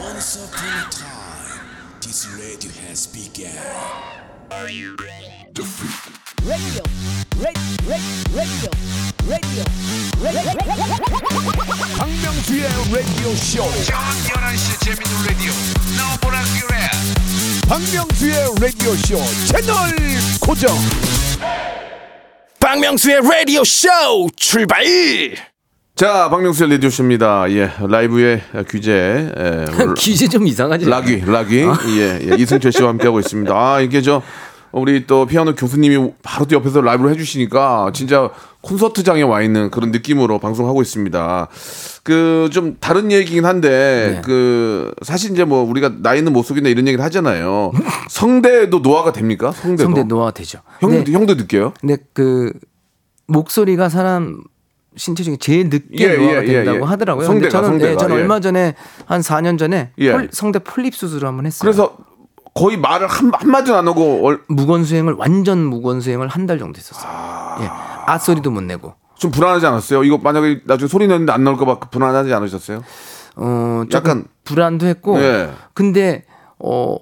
[0.00, 3.52] Once upon a time, this radio has begun.
[11.98, 13.62] 박명수의 라디오 쇼.
[13.84, 15.52] 저녁 11시 재밌는 라디오.
[15.96, 16.90] 너보라 그래.
[17.68, 19.96] 박명수의 라디오 쇼 채널
[20.40, 20.76] 고정.
[22.60, 23.88] 박명수의 라디오 쇼
[24.36, 24.84] 출발.
[25.94, 27.50] 자, 박명수의 라디오 쇼입니다.
[27.50, 28.90] 예, 라이브의 귀재,
[29.36, 31.78] 예, 기재 좀 이상하지 라귀, 라귀, 아.
[31.88, 33.54] 예, 예, 이승철 씨와 함께하고 있습니다.
[33.54, 34.22] 아, 이게 저,
[34.72, 38.30] 우리 또 피아노 교수님이 바로 또 옆에서 라이브를 해주시니까 진짜
[38.62, 41.48] 콘서트장에 와 있는 그런 느낌으로 방송하고 있습니다.
[42.04, 44.20] 그 좀 다른 얘기긴 한데 네.
[44.24, 47.72] 그 사실 이제 뭐 우리가 나이는 못 속인다 이런 얘기를 하잖아요.
[48.10, 49.52] 성대도 노화가 됩니까?
[49.52, 49.82] 성대도.
[49.84, 51.72] 성대 노화 되죠 형도 근데, 형도 느껴요?
[51.80, 52.52] 근데 그
[53.26, 54.42] 목소리가 사람
[54.96, 56.82] 신체 중에 제일 늦게 예, 노화가 예, 예, 된다고 예.
[56.82, 57.24] 하더라고요.
[57.26, 58.20] 성대가, 저는 성대가, 네, 저는 예.
[58.20, 58.74] 얼마 전에
[59.06, 60.12] 한 4년 전에 예.
[60.12, 61.60] 폴- 성대 폴립 수술을 한번 했어요.
[61.62, 61.96] 그래서
[62.54, 66.76] 거의 말을 한 한마디도 안 하고 얼- 무건 수행을 완전 무건 수행을 한 달 정도
[66.78, 67.10] 했었어요.
[67.62, 67.68] 예.
[68.06, 68.94] 아 소리도 못 내고.
[69.16, 70.02] 좀 불안하지 않았어요?
[70.04, 72.82] 이거 만약에 나중에 소리 내는데 안 나올까 봐 불안하지 않으셨어요?
[73.36, 75.18] 어, 약간 불안도 했고.
[75.20, 75.50] 예.
[75.74, 76.24] 근데
[76.58, 76.96] 어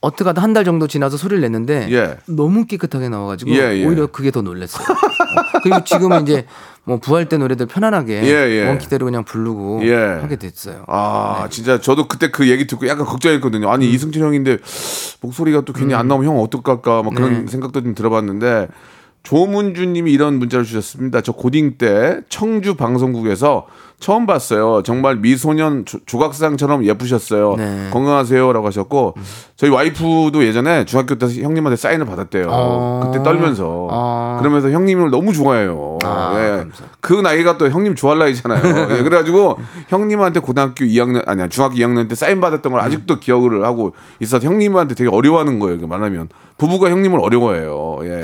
[0.00, 2.16] 어떻게 하다 한달 정도 지나서 소리를 냈는데 예.
[2.26, 3.84] 너무 깨끗하게 나와가지고 예, 예.
[3.84, 4.86] 오히려 그게 더 놀랐어요.
[4.86, 6.46] 어, 그리고 지금은 이제
[6.84, 8.68] 뭐 부활 때 노래들 편안하게 예, 예.
[8.68, 9.94] 원키대로 그냥 부르고 예.
[9.94, 10.84] 하게 됐어요.
[10.86, 11.50] 아, 네.
[11.50, 13.66] 진짜 저도 그때 그 얘기 듣고 약간 걱정했거든요.
[13.66, 13.72] 음.
[13.72, 14.58] 아니, 이승철 형인데
[15.20, 17.02] 목소리가 또 괜히 안 나오면 형 어떡할까?
[17.02, 17.50] 막 그런 네.
[17.50, 18.68] 생각도 좀 들어봤는데
[19.28, 21.20] 조문주 님이 이런 문자를 주셨습니다.
[21.20, 23.66] 저 고딩 때 청주 방송국에서
[24.00, 24.82] 처음 봤어요.
[24.84, 27.56] 정말 미소년 조, 조각상처럼 예쁘셨어요.
[27.58, 27.90] 네.
[27.92, 29.16] 건강하세요라고 하셨고
[29.56, 32.46] 저희 와이프도 예전에 중학교 때 형님한테 사인을 받았대요.
[32.48, 33.00] 어.
[33.04, 34.36] 그때 떨면서 어.
[34.38, 35.98] 그러면서 형님을 너무 좋아해요.
[36.04, 36.38] 아, 예.
[36.38, 36.84] 감사합니다.
[37.00, 38.62] 그 나이가 또 형님 좋아할 나이잖아요.
[38.96, 43.94] 예, 그래가지고 형님한테 고등학교 2학년 아니야 중학교 2학년 때 사인 받았던 걸 아직도 기억을 하고
[44.20, 45.86] 있어서 형님한테 되게 어려워하는 거예요.
[45.86, 47.98] 말하면 부부가 형님을 어려워해요.
[48.02, 48.22] 예,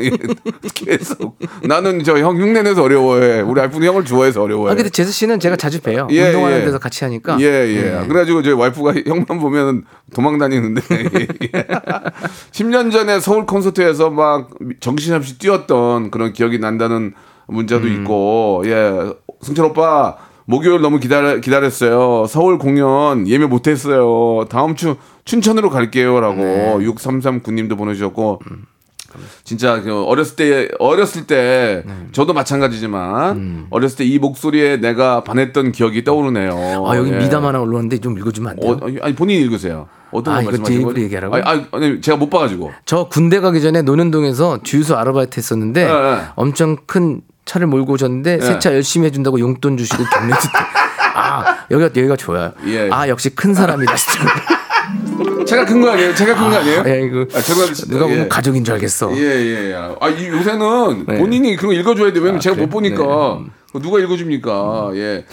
[0.00, 0.10] 예.
[0.74, 3.40] 계속 나는 저 형 흉내내서 어려워해.
[3.40, 4.72] 우리 와이프는 형을 좋아해서 어려워해.
[4.72, 6.06] 아 근데 제수 씨는 제가 자주 봬요.
[6.10, 6.64] 예, 운동하는 예.
[6.64, 7.38] 데서 같이 하니까.
[7.40, 7.82] 예, 예.
[7.82, 8.06] 네.
[8.06, 10.80] 그래가지고 저희 와이프가 형만 보면 도망 다니는데.
[10.92, 11.66] 예, 예.
[12.52, 14.48] 10년 전에 서울 콘서트에서 막
[14.80, 17.14] 정신없이 뛰었던 그런 기억이 난다는
[17.48, 19.12] 문자도 있고, 예.
[19.42, 22.26] 승철 오빠, 목요일 너무 기다려, 기다렸어요.
[22.28, 24.46] 서울 공연 예매 못했어요.
[24.48, 28.40] 다음 주 춘천으로 갈게요라고 6339님도 보내주셨고,
[29.44, 36.04] 진짜 그 어렸을 때 어렸을 때 저도 마찬가지지만 어렸을 때 이 목소리에 내가 반했던 기억이
[36.04, 36.84] 떠오르네요.
[36.86, 37.18] 아 여기 예.
[37.18, 38.72] 미담 하나 올라왔는데 좀 읽어주면 안 돼요?
[38.80, 39.88] 어, 아니 본인이 읽으세요.
[40.12, 41.04] 어떤 아, 거 이거 제 입으로 거예요?
[41.06, 41.42] 얘기하라고요?
[41.44, 42.72] 아니, 아니, 제가 못 봐가지고.
[42.84, 46.18] 저 군대 가기 전에 노년동에서 주유소 아르바이트 했었는데 예, 예.
[46.36, 50.08] 엄청 큰 차를 몰고 오셨는데 세차 열심히 해준다고 용돈 주시고 주고
[51.14, 52.52] 아 여기가 여기가 좋아요.
[52.66, 52.90] 예.
[52.92, 54.24] 아 역시 큰 사람이다 진짜.
[55.46, 56.14] 제가 큰거 아니에요?
[56.14, 56.82] 제가 큰 거 아니에요?
[56.86, 57.86] 예, 이거 아, 죄송합니다.
[57.88, 58.28] 누가 보면 예.
[58.28, 59.16] 가족인 줄 알겠어.
[59.16, 59.74] 예, 예, 예.
[60.00, 61.18] 아, 이, 요새는 네.
[61.18, 62.22] 본인이 그런 거 읽어줘야 돼요.
[62.22, 62.66] 왜냐면 아, 제가 그래요?
[62.66, 63.40] 못 보니까.
[63.66, 64.90] 그거 누가 읽어줍니까?
[64.94, 65.24] 예.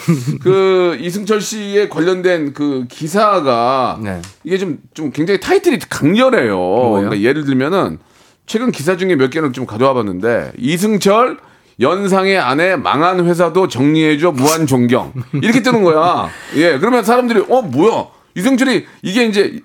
[0.42, 4.22] 그, 이승철 씨에 관련된 그 기사가 네.
[4.44, 6.58] 이게 좀, 좀 굉장히 타이틀이 강렬해요.
[6.92, 8.00] 그러니까 예를 들면은
[8.46, 11.38] 최근 기사 중에 몇 개를 좀 가져와 봤는데 이승철
[11.80, 16.30] 연상의 아내 망한 회사도 정리해줘 무한 존경 이렇게 뜨는 거야.
[16.56, 19.60] 예, 그러면 사람들이 어 뭐야 이승철이 이게 이제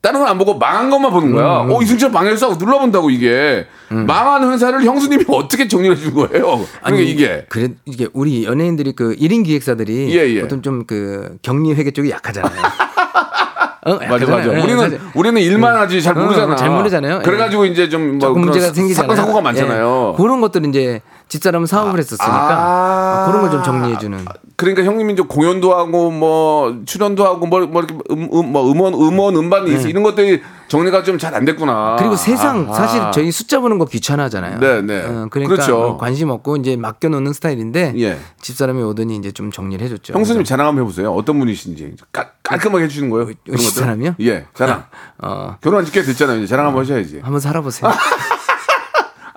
[0.00, 1.62] 다른 건 안 보고 망한 것만 보는 거야.
[1.62, 1.70] 음.
[1.70, 3.66] 어, 이승철 망했어 하고 눌러본다고 이게.
[3.90, 6.64] 망한 회사를 형수님이 어떻게 정리해 준 거예요?
[6.84, 7.46] 그러니까 이게.
[7.48, 10.42] 그래 이게 우리 연예인들이 그 1인 기획사들이 예, 예.
[10.42, 12.52] 어떤 좀그 격리 회계 쪽이 약하잖아요.
[13.86, 14.36] 어, 맞아, 약하잖아요.
[14.36, 14.58] 맞아.
[14.58, 15.00] 예, 우리는, 사실.
[15.14, 16.56] 우리는 일만 하지 잘 어, 모르잖아.
[16.56, 17.18] 잘 모르잖아요.
[17.20, 17.22] 예.
[17.24, 19.06] 그래가지고 이제 좀뭐 조금 그런 문제가 사- 생기잖아요.
[19.06, 20.12] 사건, 사고가 많잖아요.
[20.14, 20.22] 예.
[20.22, 22.26] 그런 것들은 이제 집사람은 사업을 했었으니까
[22.58, 23.26] 아.
[23.26, 24.24] 그런 걸 좀 정리해 주는.
[24.56, 28.92] 그러니까 형님이 이제 공연도 하고 뭐 출연도 하고 뭐, 뭐 이렇게 음, 음, 뭐 음원
[28.94, 31.96] 음원 음반이 있어 이런 것들이 정리가 좀 잘 안 됐구나.
[31.96, 32.02] 네.
[32.02, 33.10] 그리고 세상 아, 사실 아.
[33.12, 34.58] 저희 숫자 보는 거 귀찮아하잖아요.
[34.58, 35.00] 네, 네.
[35.04, 35.78] 어, 그러니까 그렇죠.
[35.78, 38.18] 뭐 관심 없고 이제 맡겨 놓는 스타일인데 예.
[38.40, 40.12] 집사람이 오더니 이제 좀 정리를 해 줬죠.
[40.14, 41.12] 형수님 자랑 한번 해 보세요.
[41.12, 43.26] 어떤 분이신지 깔, 깔끔하게 해 주시는 거예요.
[43.26, 43.58] 그런 것들?
[43.58, 44.14] 집사람이요?
[44.20, 44.84] 예, 자랑.
[45.22, 46.38] 어, 결혼한 지 꽤 됐잖아요.
[46.38, 47.20] 이제 자랑 한번 하셔야지.
[47.22, 47.90] 한번 살아보세요.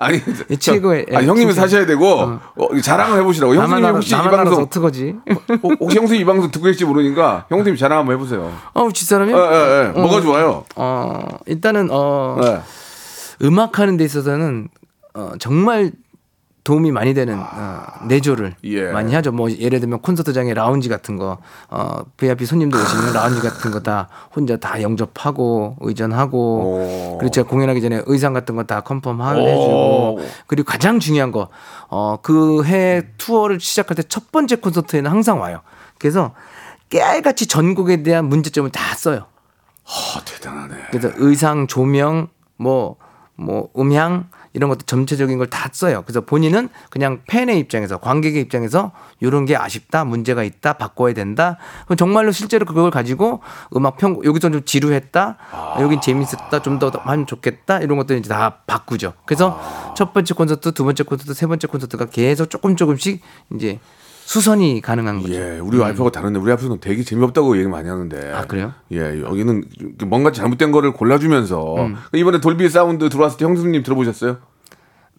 [0.02, 1.62] 아니, 이 최고의- 아니, 형님이 진짜.
[1.62, 2.06] 사셔야 되고
[2.56, 3.54] 어, 자랑을 해보시라고.
[3.54, 5.14] 형수님 알아, 혹시 이 나만 알아서 방송 어떡하지?
[5.62, 8.52] 어, 혹시 형수 이 방송 듣고 계실지 모르니까 형님 자랑 한번 해보세요.
[8.74, 9.32] 어, 집사람이?
[9.32, 10.00] 예, 예, 예.
[10.00, 10.64] 뭐가 좋아요?
[10.76, 12.60] 어, 일단은 어, 예.
[13.46, 14.68] 음악 하는 데 있어서는
[15.14, 15.92] 어, 정말
[16.64, 18.92] 도움이 많이 되는 어, 내조를 예.
[18.92, 19.32] 많이 하죠.
[19.32, 24.08] 뭐 예를 들면 콘서트장에 라운지 같은 거, 어, VIP 손님들 오시면 라운지 같은 거 다
[24.34, 27.18] 혼자 다 영접하고 의전하고 오.
[27.18, 29.40] 그리고 제가 공연하기 전에 의상 같은 거 다 컨펌 오.
[29.40, 31.48] 해주고 그리고 가장 중요한 거,
[31.88, 35.62] 어, 그 해 투어를 시작할 때 첫 번째 콘서트에는 항상 와요.
[35.98, 36.32] 그래서
[36.90, 39.26] 깨알같이 전곡에 대한 문제점을 다 써요.
[39.84, 40.76] 아, 대단하네.
[40.92, 42.96] 그래서 의상, 조명, 뭐,
[43.34, 46.02] 뭐, 음향, 이런 것도 전체적인 걸 다 써요.
[46.06, 51.58] 그래서 본인은 그냥 팬의 입장에서, 관객의 입장에서 이런 게 아쉽다, 문제가 있다, 바꿔야 된다.
[51.84, 53.40] 그럼 정말로 실제로 그걸 가지고
[53.76, 55.36] 음악 평, 여기서 좀 지루했다,
[55.80, 59.12] 여긴 재밌었다, 좀 더 하면 좋겠다, 이런 것들 이제 다 바꾸죠.
[59.26, 59.60] 그래서
[59.94, 63.20] 첫 번째 콘서트, 두 번째 콘서트, 세 번째 콘서트가 계속 조금 조금씩
[63.54, 63.78] 이제
[64.32, 65.34] 수선이 가능한 거죠.
[65.34, 68.16] 예, 우리 와이프가 다른데 우리 와이프는 되게 재미없다고 얘기 많이 하는데.
[68.16, 68.32] 음.
[68.34, 68.72] 아, 그래요?
[68.90, 69.64] 예, 여기는
[70.06, 71.96] 뭔가 잘못된 거를 골라주면서 음.
[72.14, 74.38] 이번에 돌비 사운드 들어왔을 때 형수님 들어보셨어요?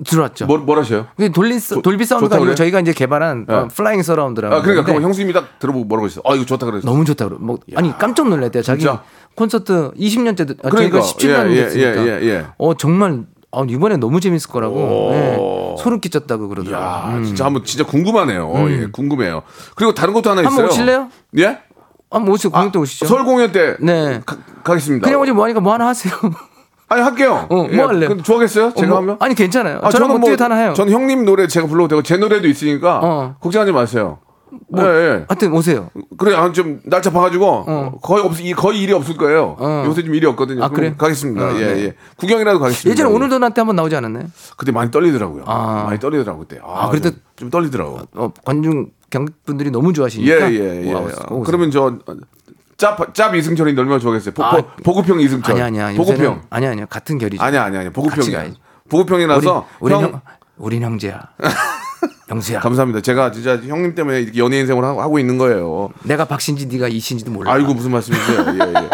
[0.04, 0.48] 들어왔죠.
[0.48, 1.06] 뭘, 뭘 하셔요?
[1.36, 2.56] 돌리, 돌비 사운드가 아니고?
[2.56, 3.54] 저희가 이제 개발한 네.
[3.54, 4.56] 어, flying surround라고.
[4.56, 6.24] 아, 그러니까 그럼 형수님이 딱 들어보고 뭐라고 했어요?
[6.26, 6.88] 아, 이거 좋다 그랬어.
[6.88, 7.38] 너무 좋다 그러.
[7.38, 8.64] 뭐 아니 깜짝 놀랐대요.
[8.64, 9.04] 자기 진짜?
[9.36, 11.00] 콘서트 20년째 듣- 아, 그러니까.
[11.02, 12.08] 저희가 17년 예, 예, 됐으니까.
[12.08, 12.46] 예, 예, 예.
[12.58, 15.12] 어 정말 아, 이번에 너무 재밌을 거라고 오.
[15.14, 17.24] 예, 소름 끼쳤다고 야, 그러더라고요.
[17.26, 18.52] 진짜 한번 진짜 궁금하네요.
[18.70, 19.44] 예, 궁금해요.
[19.76, 20.48] 그리고 다른 것도 하나 음.
[20.48, 20.66] 있어요.
[20.68, 21.10] 오실래요?
[21.38, 21.60] 예?
[22.10, 23.06] 한번 오시고 공연 때 오시죠.
[23.06, 24.22] 서울 공연 때 네.
[24.26, 25.06] 가, 가겠습니다.
[25.06, 26.14] 그냥 오지 뭐 하니까 뭐 하나 하세요.
[26.90, 27.48] 아니 할게요.
[27.50, 28.10] 어, 뭐 할래요?
[28.10, 28.74] 근데 좋아하겠어요?
[28.76, 29.18] 제가 어, 뭐- 하면?
[29.20, 29.80] 아니 괜찮아요.
[29.82, 30.74] 아, 저는 뭐 듀엣 하나 해요.
[30.76, 33.36] 전 형님 노래 제가 불러도 되고 제 노래도 있으니까 어.
[33.40, 34.20] 걱정하지 마세요.
[34.70, 35.26] 뭐, 예, 예.
[35.28, 35.90] 하여튼 오세요.
[36.18, 38.00] 그래, 아, 좀 날짜 봐가지고 어.
[38.02, 39.56] 거의 없, 이- 거의 일이 없을 거예요.
[39.60, 39.84] 어.
[39.86, 40.64] 요새 좀 일이 없거든요.
[40.64, 40.96] 아, 그래요?
[40.98, 41.46] 가겠습니다.
[41.46, 41.84] 어, 예, 네.
[41.86, 41.94] 예.
[42.18, 42.90] 구경이라도 가겠습니다.
[42.92, 43.14] 예전에 예.
[43.16, 44.26] 오늘 도 나한테 한번 나오지 않았나요?
[44.58, 45.44] 그때 많이 떨리더라고요.
[45.46, 45.84] 아.
[45.86, 46.60] 많이 떨리더라고 그때.
[46.64, 48.00] 아, 아, 그래도- 좀, 좀 떨리더라고.
[48.16, 50.52] 어, 관중 경분들이 너무 예, 좋아하시니까.
[50.54, 50.94] 예, 예.
[50.94, 51.44] 와, 오세요.
[51.46, 51.98] 그러면 저
[52.78, 54.34] 짭, 짭 이승철이 얼마나 좋아하겠어요.
[54.34, 55.62] 보, 아, 보, 보급형 이승철.
[55.62, 55.98] 아니야 아니야.
[55.98, 56.40] 보급형.
[56.40, 56.86] 요새는- 아니야 아니야.
[56.86, 57.42] 같은 결이죠.
[57.44, 57.84] 아니야, 아니야.
[57.84, 58.52] 같이 보급형이야.
[58.90, 60.22] 보급형이라서 우리, 우리 형, 형,
[60.58, 61.22] 우린 형제야.
[62.30, 62.60] 영수야.
[62.60, 63.02] 감사합니다.
[63.02, 65.90] 제가 진짜 형님 때문에 이렇게 연예 인생을 하고, 있는 거예요.
[66.04, 67.52] 내가 박신지 네가 이신지도 몰라.
[67.54, 68.40] 아이고 무슨 말씀이세요?
[68.54, 68.90] 예, 예.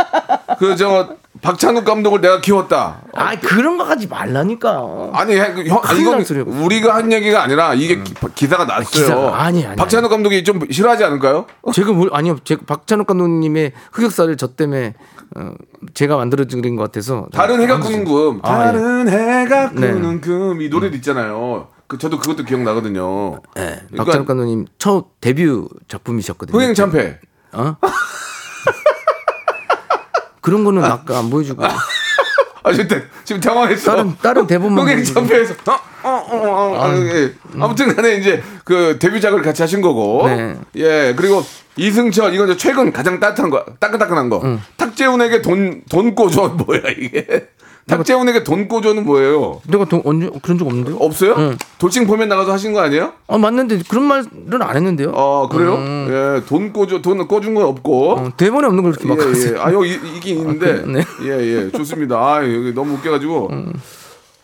[0.57, 3.01] 그저 박찬욱 감독을 내가 키웠다.
[3.13, 5.11] 아 그런 거 하지 말라니까.
[5.13, 6.25] 아니 형, 이건.
[6.45, 8.03] 우리가 한 얘기가 아니라 이게
[8.35, 9.05] 기, 사가 났어요.
[9.07, 11.45] 기사가- 아니, 아니, 박찬욱 감독이 좀 싫어하지 않을까요?
[11.73, 12.37] 제가 뭘 아니요.
[12.43, 14.95] 제 박찬욱 감독님의 흑역사를 저 때문에
[15.37, 15.51] 어,
[15.93, 17.27] 제가 만들어드린 것 같아서.
[17.31, 18.65] 다른 해가 꾸는 금, 아, 예.
[18.65, 19.91] 다른 해가 네.
[19.93, 21.67] 꾸는 금이 노래도 있잖아요.
[21.89, 23.41] 그 저도 그것도 기억나거든요.
[23.55, 25.47] 네, 그러니까 박찬욱 감독님 첫 데뷔
[25.87, 26.55] 작품이셨거든요.
[26.55, 27.17] 흥행 참패.
[27.53, 27.75] 어?
[30.39, 33.89] 그런 거는 아까 안 보여주고 아 지금 지금 당황했어.
[33.91, 35.03] 다른 다른 대본만 흥행.
[35.03, 35.71] 참패에서 어,
[36.03, 37.33] 어, 어, 어, 아, 예.
[37.59, 40.27] 아무튼 간에 이제 그 데뷔작을 같이 하신 거고.
[40.27, 40.59] 네.
[40.75, 41.15] 예.
[41.17, 41.43] 그리고
[41.75, 44.59] 이승철 이건 최근 가장 따뜻한 거, 따끈따끈한 거.
[44.77, 47.49] 탁재훈에게 돈돈 꿔줘 뭐야 이게?
[47.97, 49.61] 탁재훈에게 돈 꿔줘는 뭐예요?
[49.67, 50.97] 내가 돈 언제 그런 적 없는데요?
[50.97, 51.35] 없어요?
[51.37, 51.57] 응.
[51.77, 53.13] 돌싱 포면 나가서 하신 거 아니에요?
[53.27, 55.11] 아 맞는데 그런 말은 안 했는데요.
[55.13, 55.77] 어 그래요?
[56.09, 58.11] 예, 돈 꿔줘 돈 꿔준 건 없고.
[58.11, 59.59] 어, 대본에 없는 걸 이렇게 막 예, 예.
[59.59, 60.81] 아, 여기 이- 이긴 있는데.
[60.81, 60.85] 그래?
[60.85, 61.03] 네.
[61.23, 61.71] 예, 예.
[61.71, 62.15] 좋습니다.
[62.17, 63.49] 아, 여기 너무 웃겨가지고.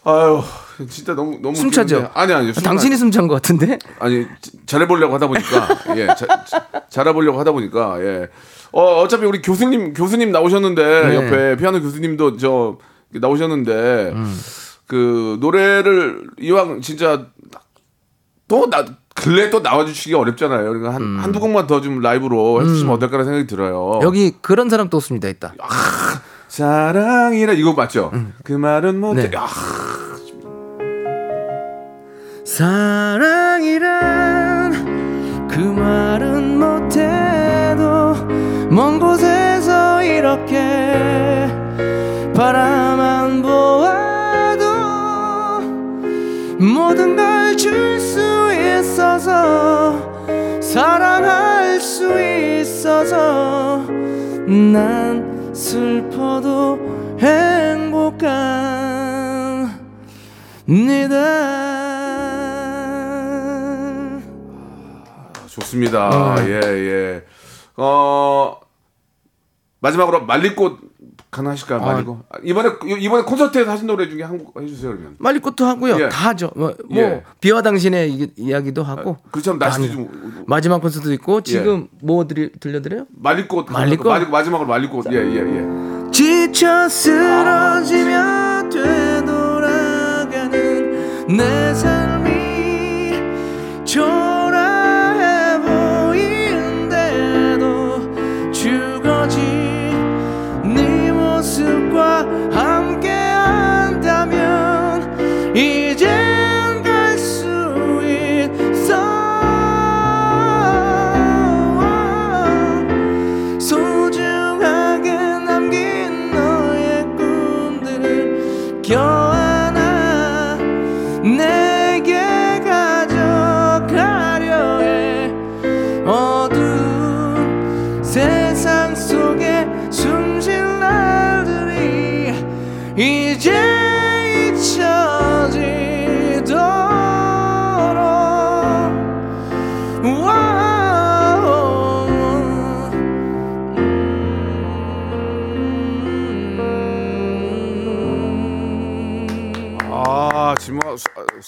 [0.08, 0.42] 아유,
[0.90, 1.56] 진짜 너무, 너무.
[1.56, 2.10] 숨차죠?
[2.14, 2.50] 아니, 아니.
[2.50, 3.80] 아, 당신이 숨찬 것 같은데?
[4.00, 5.68] 아니, 자- 잘해보려고 하다 보니까.
[5.98, 6.06] 예.
[6.08, 7.98] 자, 자- 잘해보려고 하다 보니까.
[8.02, 8.28] 예.
[8.72, 10.84] 어, 어차피 우리 교수님, 교수님 나오셨는데.
[11.08, 11.16] 네.
[11.16, 12.78] 옆에 피아노 교수님도 저,
[13.20, 14.12] 나오셨는데.
[14.16, 14.40] 음.
[14.88, 17.26] 그, 노래를 이왕 진짜.
[18.48, 20.66] 또 나, 근래 또 나와주시기 어렵잖아요.
[20.66, 21.18] 그러니까 한, 음.
[21.20, 24.00] 한두 곡만 더 좀 라이브로 해주시면 어떨까라는 생각이 들어요.
[24.04, 25.28] 여기 그런 사람 또 없습니다.
[25.30, 25.56] 있다.
[26.48, 28.12] 사랑이라 이거 맞죠?
[28.44, 29.30] 그 말은 못해.
[29.32, 29.38] 네.
[29.38, 29.48] 아,
[33.76, 38.16] 사랑이란 그 말은 못해도
[38.70, 41.48] 먼 곳에서 이렇게
[42.36, 44.64] 바라만 보아도
[46.60, 48.20] 모든 걸 줄 수
[48.54, 49.96] 있어서
[50.62, 53.78] 사랑할 수 있어서
[54.46, 58.26] 난 슬퍼도 행복한
[60.68, 61.16] 니다
[65.48, 66.36] 좋습니다.
[66.48, 67.24] 예, 예.
[67.78, 68.60] 어,
[69.80, 70.85] 마지막으로 말리꽃
[71.36, 71.80] 가능하실까요?
[71.82, 72.18] 말리꽃.
[72.30, 72.70] 아, 이번에,
[73.00, 75.16] 이번에 콘서트에서 하신 노래 중에 한 곡 해주세요, 그러면.
[75.20, 75.98] 말리꽃도 하고요.
[76.02, 76.10] 예.
[76.10, 76.52] 다 하죠.
[76.56, 77.24] 뭐, 뭐 예.
[77.40, 79.18] 비와 당신의 이- 이야기도 하고.
[79.32, 79.58] 그렇죠.
[79.58, 79.92] 날씨.
[79.92, 80.44] 좀.
[80.48, 83.06] 마지막 콘서트도 있고 지금 뭐 드리, 들려드려요?
[83.12, 83.72] 말리꽃.
[83.72, 84.08] 말리꽃?
[84.08, 85.06] 말리, 마지막으로 말리꽃.
[85.12, 86.12] 예, 예, 예.
[86.12, 88.70] 지쳐 쓰러지며
[89.76, 92.05] 되돌아가는 내 삶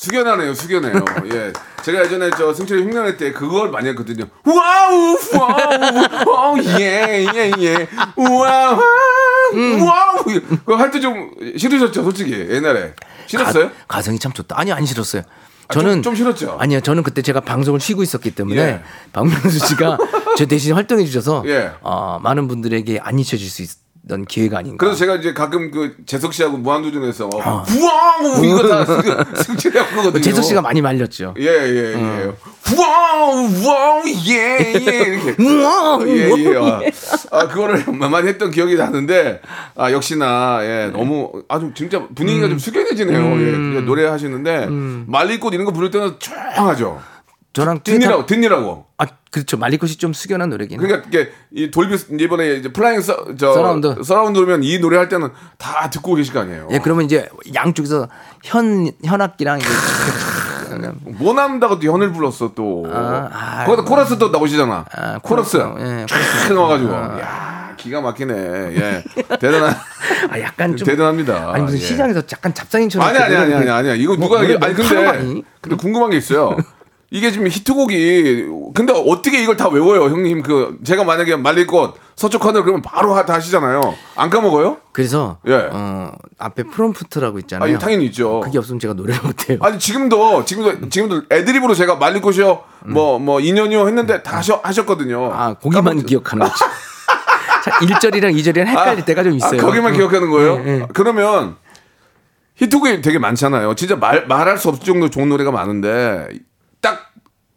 [0.08, 0.94] 숙연하네요, 숙연해요.
[1.34, 1.52] 예.
[1.84, 4.26] 제가 예전에 저 승철이 흉내낼 때 그걸 많이 했거든요.
[4.46, 7.88] 와우, 와우, 와우, 예, 예, 예.
[8.16, 8.80] 와우,
[9.84, 10.24] 와우.
[10.24, 12.94] 그거 할 때 좀 싫으셨죠, 솔직히, 옛날에.
[13.26, 13.72] 싫었어요?
[13.88, 14.56] 가, 성이 참 좋다.
[14.60, 15.24] 아니요, 안 싫었어요.
[15.68, 16.58] 아, 좀- 저는 좀 싫었죠?
[16.60, 18.82] 아니요, 저는 그때 제가 방송을 쉬고 있었기 때문에 예.
[19.14, 19.98] 박명수 씨가
[20.38, 21.72] 저 대신 활동해 주셔서 예.
[21.82, 23.70] 어, 많은 분들에게 안 잊혀질 수 있
[24.08, 24.78] 던 기회가 아닌가.
[24.78, 30.20] 그래서 제가 이제 가끔 그 재석 씨하고 무한도전에서 와우 이거 다 승- 승철이 형 거거든요.
[30.20, 30.22] 어.
[30.22, 31.34] 재석 씨가 많이 말렸죠.
[31.40, 32.32] 예, 예, 예.
[32.78, 34.92] 와우, 와우, 예, 예.
[35.04, 35.36] 이렇게.
[35.44, 36.56] 우와, 예, 예.
[36.58, 36.80] 아,
[37.32, 39.42] 아, 그거를 많이 했던 기억이 나는데,
[39.76, 43.18] 아, 역시나, 예, 너무, 아주 진짜 분위기가 좀 숙연해지네요.
[43.42, 44.68] 예, 그냥 노래 하시는데,
[45.08, 47.02] 말리꽃 이런 거 부를 때는 조용하죠.
[47.54, 48.86] 저랑 듣니라고, 듣니라고.
[48.98, 49.58] 아 그렇죠.
[49.58, 50.80] 말리꽃이 좀 숙연한 노래긴.
[50.80, 54.04] 그러니까 이게 이 돌비 이번에 이제 flying 서, 저 surround.
[54.04, 56.70] surround면 이 노래 할 때는 다 듣고 계실 거 아니에요.
[56.72, 58.08] 예, 그러면 이제 양쪽에서
[58.44, 59.68] 현 현악기랑 이게
[61.04, 62.86] 모남다가 또 현을 불렀어 또.
[62.92, 64.86] 아, 아, 거기다 코러스 또 나오시잖아.
[64.92, 65.58] 아, 코러스.
[65.58, 65.82] 코러스.
[65.82, 66.92] 예, 쫙 나와가지고.
[66.94, 68.34] 야 기가 막히네.
[68.34, 69.04] 예.
[69.40, 69.76] 대단한.
[70.30, 71.52] 아 약간 좀 대단합니다.
[71.54, 71.82] 아니 무슨 예.
[71.82, 73.94] 시장에서 약간 잡상인처럼 아니 아니 아니 아니 아니야.
[73.94, 75.42] 이거 뭐, 누가 이게 아니 근데?
[75.62, 76.56] 근데 궁금한 게 있어요.
[77.10, 80.44] 이게 지금 히트곡이 근데 어떻게 이걸 다 외워요, 형님?
[80.44, 83.80] 그 제가 만약에 말릴꽃 서쪽 하늘 그러면 바로 하- 다 하시잖아요.
[84.16, 84.78] 안 까먹어요?
[84.92, 85.70] 그래서 예.
[85.72, 87.76] 어, 앞에 프롬프트라고 있잖아요.
[87.76, 88.42] 아, 당연히 있죠.
[88.42, 89.58] 그게 없으면 제가 노래를 못해요.
[89.62, 95.32] 아니 지금도 지금도 지금도 애드립으로 제가 말릴꽃이요 뭐뭐 인연이요 했는데 다 하셔, 하셨거든요.
[95.34, 96.56] 아 고기만 기억하는 거죠.
[97.64, 99.62] 자, 1절이랑 2절이랑 헷갈릴 때가 좀 있어요.
[99.62, 100.62] 아, 거기만 기억하는 거예요?
[100.66, 100.88] 예, 예.
[100.94, 101.56] 그러면
[102.56, 103.76] 히트곡이 되게 많잖아요.
[103.76, 106.28] 진짜 말 말할 수 없을 정도로 좋은 노래가 많은데
[106.82, 107.12] 딱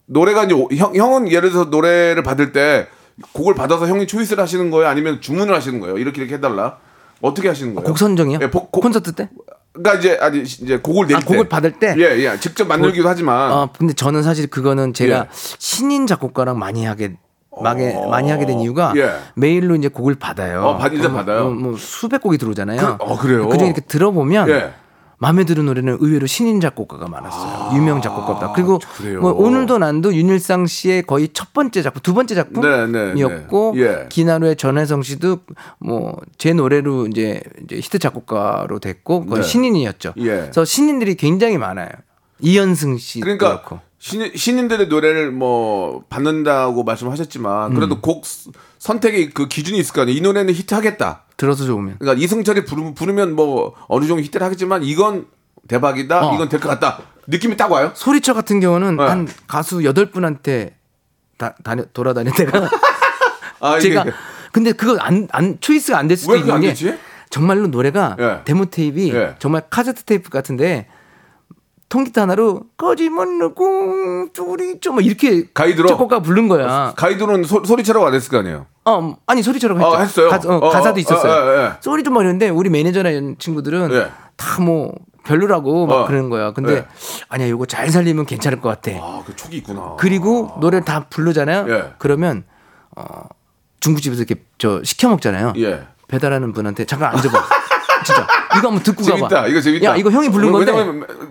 [0.07, 2.89] 노래가 이제 형 형은 예를 들어서 노래를 받을 때
[3.33, 4.89] 곡을 받아서 형이 초이스를 하시는 거예요?
[4.89, 5.99] 아니면 주문을 하시는 거예요?
[5.99, 6.79] 이렇게 이렇게 해달라.
[7.23, 7.87] 어떻게 하시는 거예요?
[7.87, 8.39] 곡 선정이요?
[8.41, 9.29] 예, 복- 곡- 콘서트 때?
[9.73, 11.95] 그러니까 이제 아니 이제 곡을 낼 아, 때, 곡을 받을 때?
[11.99, 15.25] 예, 예, 직접 만들기도 하지만 어, 근데 저는 사실 그거는 제가 예.
[15.31, 17.17] 신인 작곡가랑 많이 하게
[17.63, 19.13] 많이, 많이 하게 된 이유가 예.
[19.37, 20.63] 메일로 이제 곡을 받아요.
[20.63, 21.45] 어, 받- 그러면 받아요?
[21.51, 22.97] 뭐, 뭐 수백 곡이 들어오잖아요.
[22.99, 23.47] 그- 어, 그래요?
[23.49, 24.73] 그중에 이렇게 들어보면 예.
[25.23, 27.77] 마음에 드는 노래는 의외로 신인 작곡가가 많았어요.
[27.77, 28.53] 유명 작곡가다.
[28.55, 29.21] 그리고 아?
[29.21, 33.87] 뭐 오늘도 난도 윤일상 씨의 거의 첫 번째 작품, 두 번째 네, 작품이었고 네, 네.
[34.05, 34.07] 예.
[34.09, 35.41] 기나루의 전혜성 씨도
[35.79, 39.47] 뭐 제 노래로 이제, 이제 히트 작곡가로 됐고 거의 네.
[39.47, 40.15] 신인이었죠.
[40.17, 40.23] 예.
[40.25, 41.91] 그래서 신인들이 굉장히 많아요.
[42.41, 43.81] 이현승 씨 그러니까 그렇고.
[43.99, 48.01] 신인, 신인들의 노래를 뭐 받는다고 말씀하셨지만 그래도 음.
[48.01, 48.49] 곡 스-
[48.85, 50.19] 선택의 그 기준이 있을 거 아니에요.
[50.19, 51.23] 이 노래는 히트하겠다.
[51.37, 51.97] 들어서 좋으면.
[52.01, 55.27] 그러니까 이승철이 부르, 부르면 뭐 어느 정도 히트를 하겠지만 이건
[55.69, 56.27] 대박이다.
[56.27, 56.35] 어.
[56.35, 57.01] 이건 될 것 같다.
[57.27, 57.93] 느낌이 딱 와요.
[57.95, 59.05] 소리쳐 같은 경우는 네.
[59.05, 60.77] 한 가수 여덟 분한테
[61.39, 62.69] 다, 다녀, 돌아다닐 때가
[63.61, 64.05] 아, 이게 제가
[64.53, 66.75] 근데 그거 안, 안 choice가 안 될 수도 있는 안 게?
[67.29, 68.41] 정말로 노래가 예.
[68.45, 69.35] 데모 테이프가 예.
[69.39, 70.89] 정말 카세트 테이프 같은데
[71.91, 75.89] 통기타 하나로 거짓말 누구 둘이 좀뭐 이렇게 가이드로?
[75.89, 76.95] 작곡가 부른 거야.
[76.97, 78.67] 가이드로는 소, 소리처럼 안 했을 거 아니에요.
[78.85, 79.91] 어 아니 소리처럼 했죠.
[79.91, 80.29] 어, 했어요?
[80.31, 81.33] 가, 어, 어, 가사도 어, 있었어요.
[81.33, 81.73] 어, 예, 예.
[81.81, 84.11] 소리 좀 어려운데 우리 매니저나 이런 친구들은 예.
[84.37, 86.07] 다뭐 별로라고 막 어.
[86.07, 86.53] 그러는 거야.
[86.53, 86.87] 근데 예.
[87.29, 88.93] 아니야 이거 잘 살리면 괜찮을 것 같아.
[88.97, 89.97] 아, 그 촉이 있구나.
[89.99, 91.67] 그리고 노래를 다 부르잖아요.
[91.69, 91.93] 예.
[91.99, 92.45] 그러면
[92.97, 93.25] 어
[93.81, 95.55] 중국집에서 이렇게 저 시켜 먹잖아요.
[95.57, 95.89] 예.
[96.07, 97.37] 배달하는 분한테 잠깐 앉아봐.
[98.05, 98.27] 진짜.
[98.59, 99.17] 이거 한번 듣고 가봐.
[99.17, 99.47] 재밌다.
[99.49, 99.85] 이거 재밌다.
[99.91, 100.73] 야, 이거 형이 부른 건데.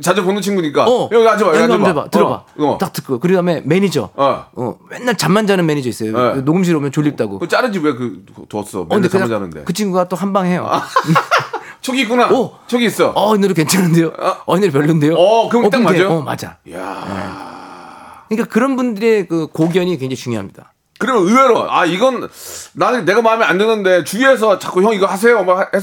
[0.01, 0.85] 자주 보는 친구니까.
[0.87, 1.09] 어.
[1.11, 1.49] 여기 앉아봐.
[1.51, 1.89] 여기 여기 한번.
[1.89, 2.09] 해봐.
[2.09, 2.31] 들어봐.
[2.33, 2.77] 어, 어.
[2.79, 3.19] 딱 듣고.
[3.19, 4.09] 그 다음에 매니저.
[4.15, 4.45] 어.
[4.53, 4.75] 어.
[4.89, 6.33] 맨날 잠만 자는 매니저 있어요.
[6.35, 6.41] 네.
[6.41, 7.39] 녹음실 오면 졸립다고.
[7.39, 8.81] 그 자르지 왜 그 뒀어?
[8.81, 9.63] 어, 맨날 잠 그냥 자는데.
[9.65, 10.69] 그 친구가 또 한 방 해요.
[11.81, 12.29] 촉이 있구나.
[12.29, 12.53] 오.
[12.67, 13.13] 촉이 있어.
[13.15, 14.11] 어, 이 노래 괜찮은데요?
[14.45, 15.15] 어, 이 노래 별론데요?
[15.15, 16.17] 어, 그럼 딱 근데- 맞아요?
[16.17, 16.57] 어, 맞아.
[16.73, 18.25] 야.
[18.27, 20.73] 그러니까 그런 분들의 그 고견이 굉장히 중요합니다.
[20.99, 22.27] 그러면 의외로 아 이건
[22.73, 25.81] 나는 내가 마음에 안 드는데 주위에서 자꾸 형 이거 하세요 막 했,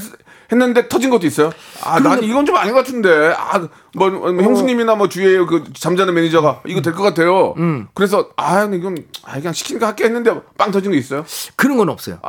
[0.51, 1.51] 했는데 터진 것도 있어요.
[1.83, 3.67] 아 나는 이건 좀 아닌 것 같은데 아
[3.97, 7.55] 뭐 뭐, 형수님이나 뭐 주위에 그 잠자는 매니저가 이거 될 것 같아요.
[7.57, 7.87] 음.
[7.95, 11.25] 그래서 아 이건 아, 그냥 시키는 거 할게 했는데 빵 터진 거 있어요.
[11.55, 12.19] 그런 건 없어요.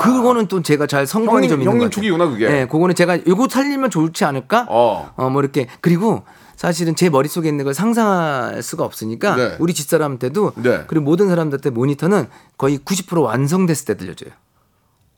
[0.00, 2.02] 그거는 또 제가 잘 성공이 좀 있는 형님 것 같아요.
[2.02, 2.48] 촉이구나, 그게.
[2.48, 4.66] 네, 그거는 제가 요거 살리면 좋지 않을까?
[4.68, 5.10] 어.
[5.16, 6.22] 어, 뭐 이렇게 그리고
[6.56, 9.56] 사실은 제 머릿속에 있는 걸 상상할 수가 없으니까 네.
[9.58, 10.84] 우리 집사람한테도 네.
[10.86, 14.30] 그리고 모든 사람들한테 모니터는 거의 90% 완성됐을 때 들려줘요.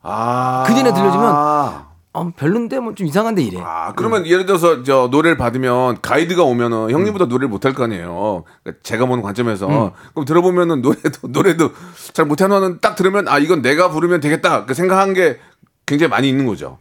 [0.03, 0.65] 아.
[0.67, 1.88] 그 전에 들려주면
[2.19, 3.61] 어, 별론데 뭐 좀 이상한데 이래.
[3.63, 7.29] 아, 그러면 예를 들어서 저 노래를 받으면 가이드가 오면은 형님보다 음.
[7.29, 8.45] 노래를 못할 거 아니에요.
[8.63, 11.71] 그러니까 제가 보는 관점에서 그럼 들어보면은 노래도 노래도
[12.13, 15.39] 잘 못하는 딱 들으면 아 이건 내가 부르면 되겠다 그 생각한 게
[15.87, 16.79] 굉장히 많이 있는 거죠.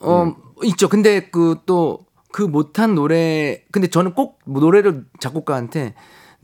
[0.00, 0.34] 어, 음.
[0.64, 0.88] 있죠.
[0.88, 5.94] 근데 그 또그 못한 노래 근데 저는 꼭 노래를 작곡가한테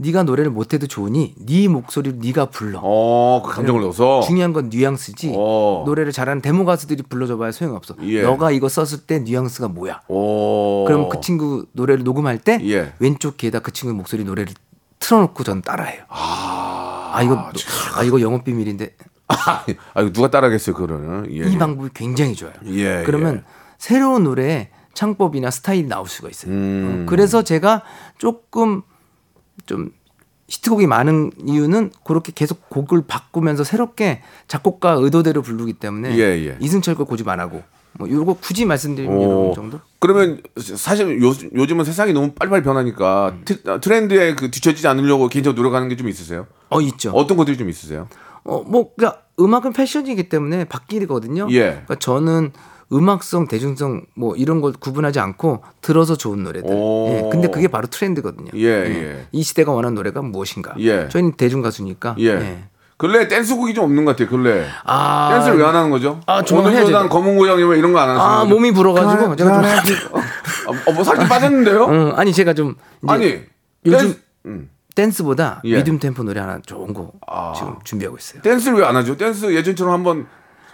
[0.02, 2.80] 네가 노래를 못해도 좋으니 네 목소리를 네가 불러.
[2.82, 5.34] 어, 그 감정을 넣어서 중요한 건 뉘앙스지.
[5.36, 5.84] 어.
[5.86, 7.94] 노래를 잘하는 데모 가수들이 불러줘봐야 소용없어.
[8.02, 8.22] 예.
[8.22, 10.02] 너가 이거 썼을 때 뉘앙스가 뭐야?
[10.08, 10.84] 오.
[10.86, 12.92] 그럼 그 친구 노래를 녹음할 때 예.
[12.98, 14.52] 왼쪽 귀에다 그 친구 목소리 노래를
[14.98, 16.02] 틀어놓고 전 따라해요.
[16.08, 17.50] 아, 이거
[17.96, 18.94] 아 이거 영업 비밀인데
[19.28, 19.64] 아,
[20.00, 21.26] 이거 누가 따라하겠어요, 그거는.
[21.32, 21.50] 예.
[21.50, 22.54] 이 방법이 굉장히 좋아요.
[22.66, 23.42] 예, 그러면 예.
[23.78, 26.52] 새로운 노래에 창법이나 스타일이 나올 수가 있어요.
[26.52, 27.04] 음.
[27.04, 27.82] 어, 그래서 제가
[28.18, 28.82] 조금
[29.66, 29.90] 좀
[30.48, 36.56] 히트곡이 많은 이유는 그렇게 계속 곡을 바꾸면서 새롭게 작곡가 의도대로 부르기 때문에 예, 예.
[36.60, 37.62] 이승철 거 고집 안 하고
[37.94, 39.22] 뭐 이거 굳이 말씀드리면 오.
[39.22, 39.80] 이런 정도?
[39.98, 43.42] 그러면 사실 요, 요즘은 세상이 너무 빨리빨리 변하니까 음.
[43.44, 46.46] 트, 트렌드에 그 뒤처지지 않으려고 개인적으로 노력하는 게 좀 있으세요?
[46.70, 47.12] 어 있죠.
[47.12, 48.08] 어떤 것들이 좀 있으세요?
[48.44, 51.46] 어, 뭐, 그니까 음악은 패션이기 때문에 바뀌거든요.
[51.50, 51.60] 예.
[51.60, 52.52] 그러니까 저는
[52.92, 56.70] 음악성, 대중성 뭐 이런 걸 구분하지 않고 들어서 좋은 노래들.
[56.70, 57.08] 오.
[57.10, 57.28] 예.
[57.30, 58.50] 근데 그게 바로 트렌드거든요.
[58.54, 59.26] 예, 예.
[59.32, 60.74] 이 시대가 원하는 노래가 무엇인가.
[60.78, 61.08] 예.
[61.08, 62.16] 저희는 대중 가수니까.
[62.20, 62.64] 예.
[62.98, 64.28] 근래 댄스곡이 좀 없는 것 같아요.
[64.28, 66.20] 근래 아, 댄스를 왜 안 하는 거죠?
[66.26, 66.42] 아.
[66.44, 68.54] 난 검은 고양이 뭐 이런 거 안 하시는 아, 거죠?
[68.54, 69.96] 몸이 불어가지고 제가 좀.
[70.86, 71.86] 어, 뭐 살짝 빠졌는데요?
[71.86, 72.76] 응, 아니 제가 좀
[73.08, 73.40] 아니
[73.84, 74.70] 요즘 댄스, 음.
[74.94, 75.78] 댄스보다 예.
[75.78, 77.52] 리듬 템포 노래 하나 좋은 거 아.
[77.56, 78.42] 지금 준비하고 있어요.
[78.42, 79.16] 댄스를 왜 안 하죠?
[79.16, 80.26] 댄스 예전처럼 한번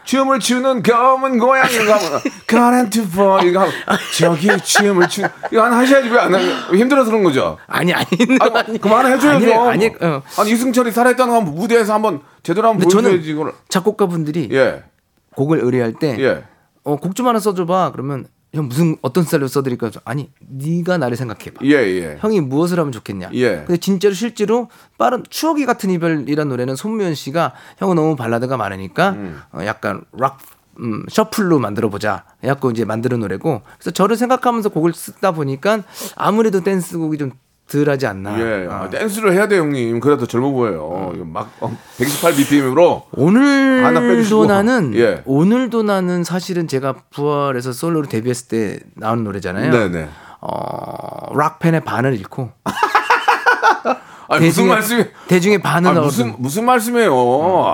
[0.09, 5.21] 춤을 추는 검은 고양이 이거 한번 current for 이거 한번 저기 춤을 추
[5.53, 6.51] 이거 하나 하셔야지 왜 안 하요?
[6.75, 7.59] 힘들어서 그런 거죠?
[7.67, 8.07] 아니 아니
[8.41, 9.69] 아니, 그만해줘야죠.
[9.69, 10.23] 아니, 아니 어.
[10.39, 13.53] 아니 이승철이 살아있다는 거 한번 무대에서 한번 제대로 한번 보여줘야지 이걸.
[13.69, 14.83] 작곡가분들이 예,
[15.37, 16.45] 곡을 의뢰할 때 예.
[16.85, 17.93] 어, 곡 좀 하나 써줘봐.
[17.93, 19.91] 그러면 형 무슨 어떤 스타일로 써드릴까?
[20.05, 21.61] 아니 네가 나를 생각해봐.
[21.65, 22.17] 예, 예.
[22.21, 23.31] 형이 무엇을 하면 좋겠냐.
[23.35, 23.57] 예.
[23.67, 29.41] 근데 진짜로 실제로 빠른 추억이 같은 이별이란 노래는 손무현 씨가 형은 너무 발라드가 많으니까 음.
[29.53, 30.39] 어, 약간 락
[30.81, 32.25] 음, 셔플로 만들어 보자.
[32.43, 33.63] 해갖고 이제 만드는 노래고.
[33.79, 35.83] 그래서 저를 생각하면서 곡을 쓰다 보니까
[36.15, 37.33] 아무래도 댄스곡이 좀
[37.69, 38.41] 덜하지 않나.
[38.41, 38.73] 예, 어.
[38.73, 40.01] 아, 댄스를 해야 돼 형님.
[40.01, 41.13] 그래도 젊어 보여요.
[41.25, 43.05] 막 어, 128 BPM으로.
[43.13, 45.23] 오늘도 나는 예.
[45.27, 49.71] 오늘도 나는 사실은 제가 부활에서 솔로로 데뷔했을 때 나온 노래잖아요.
[49.71, 50.09] 네네.
[50.41, 52.51] 어, 락팬의 반을 잃고
[54.29, 55.05] 아니, 무슨 대중의- 말씀이?
[55.29, 57.11] 대중의 반을 아, 무슨 무슨 말씀이에요?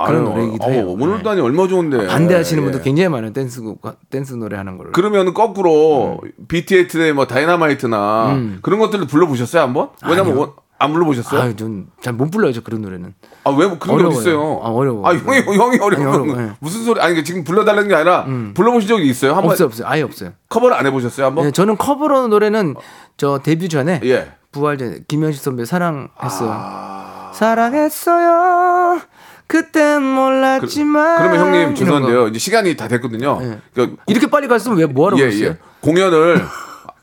[0.07, 0.87] 그런 아유, 노래이기도 해요.
[0.89, 1.31] 오늘도 네.
[1.31, 2.07] 아니 얼마 좋은데.
[2.07, 2.83] 반대하시는 분도 예.
[2.83, 3.33] 굉장히 많아요.
[3.33, 3.81] 댄스곡
[4.11, 4.93] 댄스 노래 하는 거를.
[4.93, 9.89] 그러면 거꾸로 BTS의 뭐 다이나마이트나 그런 것들을 불러보셨어요 한번?
[10.07, 10.39] 왜냐면 음.
[10.39, 11.41] 원- 안 불러보셨어요?
[11.41, 13.15] 아유, 전잘 못 불러요, 저 그런 노래는.
[13.45, 14.17] 아왜 그런 게 어려워요.
[14.19, 14.61] 어딨어요?
[14.63, 15.09] 아, 어려워.
[15.09, 16.29] 아 형이 형이 어려워.
[16.41, 16.51] 예.
[16.59, 17.01] 무슨 소리?
[17.01, 19.35] 아니 지금 불러달라는 게 아니라 불러보신 적이 있어요?
[19.35, 19.87] 한번 없어요, 없어요.
[19.89, 20.33] 아예 없어요.
[20.49, 21.47] 커버를 안 해보셨어요 한번?
[21.47, 22.75] 예, 저는 커버로 노래는
[23.17, 24.33] 저 데뷔 전에 예.
[24.55, 26.51] 부활 전에 김현식 선배 사랑했어요.
[26.53, 27.31] 아.
[27.35, 29.01] 사랑했어요.
[29.47, 31.17] 그땐 몰랐지만.
[31.19, 32.21] 그 러면 형님 이런 죄송한데요.
[32.23, 32.29] 거.
[32.29, 33.39] 이제 시간이 다 됐거든요.
[33.43, 33.59] 예.
[33.75, 35.45] 그러니까 이렇게 빨리 갔으면 왜 뭐하러 예, 갔어요?
[35.49, 35.57] 예.
[35.81, 36.43] 공연을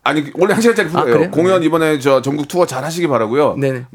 [0.03, 1.13] 아니 원래 한 시간짜리 프로예요.
[1.17, 1.31] 그래요?
[1.31, 3.55] 공연 이번에 저 전국 투어 잘 하시기 바라고요.
[3.57, 3.85] 네네.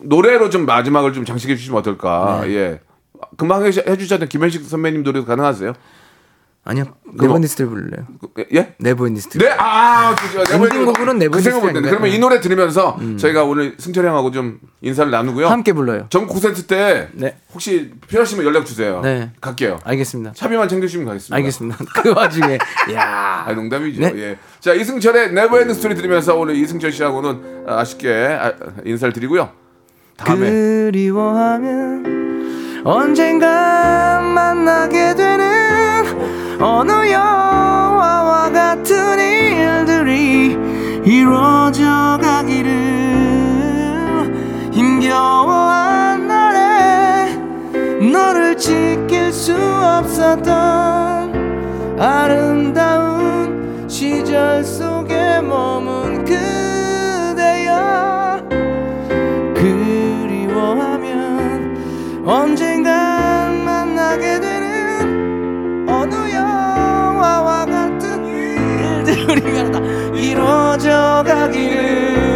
[0.00, 2.40] 노래로 좀 마지막을 좀 장식해 주시면 어떨까.
[2.44, 2.54] 네.
[2.54, 2.80] 예.
[3.36, 5.72] 금방 해- 해주셨던 김현식 선배님 노래도 가능하세요?
[6.68, 6.84] 아니요.
[7.10, 8.06] 그거- Never Ending Story를 부를래요.
[8.54, 8.74] 예?
[8.78, 9.38] Never Ending Story.
[9.38, 10.40] 네, 아, 그죠.
[10.54, 11.80] 엔딩곡으로는 그 생각 못했네.
[11.80, 12.18] Never Ending Story 그러면 이?
[12.18, 15.48] 노래 들으면서 저희가 오늘 승철 형하고 좀 인사를 나누고요.
[15.48, 16.06] 함께 불러요.
[16.10, 17.38] 전국 콘서트 때 네.
[17.54, 19.00] 혹시 필요하시면 연락 주세요.
[19.02, 19.30] 네.
[19.40, 19.78] 갈게요.
[19.82, 20.32] 알겠습니다.
[20.34, 21.36] 차비만 챙겨주시면 가겠습니다.
[21.36, 21.78] 알겠습니다.
[22.02, 22.58] 그 와중에
[22.92, 23.44] 야.
[23.46, 24.02] 아, 농담이죠.
[24.02, 24.12] 네.
[24.16, 24.38] 예.
[24.60, 28.52] 자, 이승철의 Never Ending Story 들으면서 오늘 이승철 씨하고는 아쉽게 아,
[28.84, 29.48] 인사를 드리고요.
[30.18, 32.18] 다음에 그리워하면
[32.84, 35.77] 언젠가 만나게 되는
[36.60, 40.58] 어느 영화와 같은 일들이
[41.04, 42.70] 이루어져 가기를
[44.72, 47.36] 힘겨워한 날에
[48.10, 50.48] 너를 지킬 수 없었던
[52.00, 54.97] 아름다운 시절 속
[70.30, 72.27] 이루어져 가기를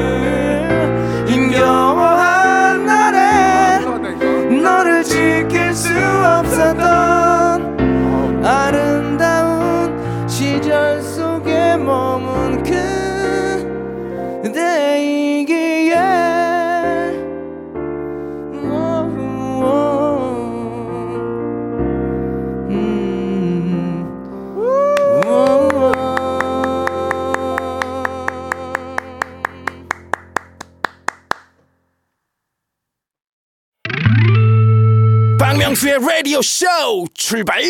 [35.92, 36.66] 박명수의 라디오 쇼
[37.12, 37.60] 출발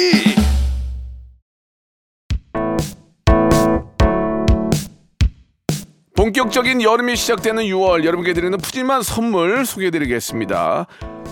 [6.14, 10.87] 본격적인 여름이 시작되는 6월 여러분께 드리는 푸짐한 선물 소개해드리겠습니다.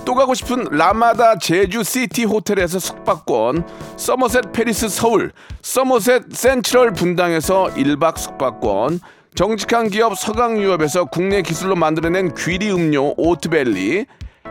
[0.04, 3.66] 또 가고 싶은 라마다 제주 시티 호텔에서 숙박권,
[3.96, 5.32] 서머셋 페리스 서울,
[5.62, 9.00] 서머셋 센트럴 분당에서 1박 숙박권,
[9.34, 14.06] 정직한 기업 서강유업에서 국내 기술로 만들어낸 귀리 음료 오트벨리,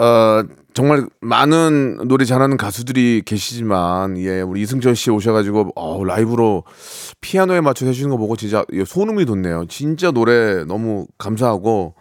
[0.00, 0.42] 어,
[0.72, 6.64] 정말 많은 노래 잘하는 가수들이 계시지만, 예, 우리 이승철 씨 오셔가지고, 어, 라이브로
[7.20, 9.66] 피아노에 맞춰 해주는 거 보고 진짜 예, 소름이 돋네요.
[9.68, 11.96] 진짜 노래 너무 감사하고,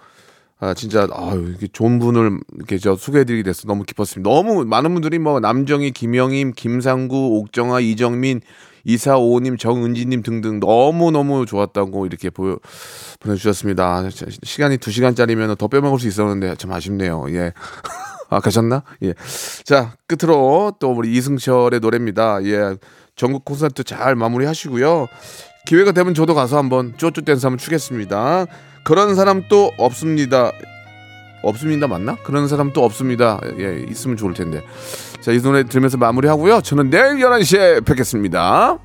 [0.61, 4.29] 아, 진짜, 아 이렇게 좋은 분을 이렇게 저 소개해드리게 돼서 너무 기뻤습니다.
[4.29, 8.39] 너무 많은 분들이 뭐, 남정희, 김영임, 김상구, 옥정아, 이정민,
[8.93, 12.57] 이사오님, 정은지님 등등 너무너무 좋았다고 이렇게 보여,
[13.19, 14.09] 보내주셨습니다.
[14.09, 17.25] 시- 시간이 두 시간짜리면 더 빼먹을 수 있었는데 참 아쉽네요.
[17.29, 17.53] 예.
[18.31, 18.83] 아, 가셨나?
[19.03, 19.13] 예.
[19.63, 22.43] 자, 끝으로 또 우리 이승철의 노래입니다.
[22.45, 22.75] 예.
[23.15, 25.07] 전국 콘서트 잘 마무리 하시고요.
[25.65, 28.45] 기회가 되면 저도 가서 한번 쪼쪼 댄스 한번 추겠습니다.
[28.85, 30.51] 그런 사람 또 없습니다.
[31.43, 32.15] 없습니다 맞나?
[32.23, 33.39] 그런 사람 또 없습니다.
[33.59, 34.63] 예, 있으면 좋을 텐데.
[35.29, 36.61] 자, 이 노래 들으면서 마무리하고요.
[36.61, 38.79] 저는 내일 11시에 뵙겠습니다.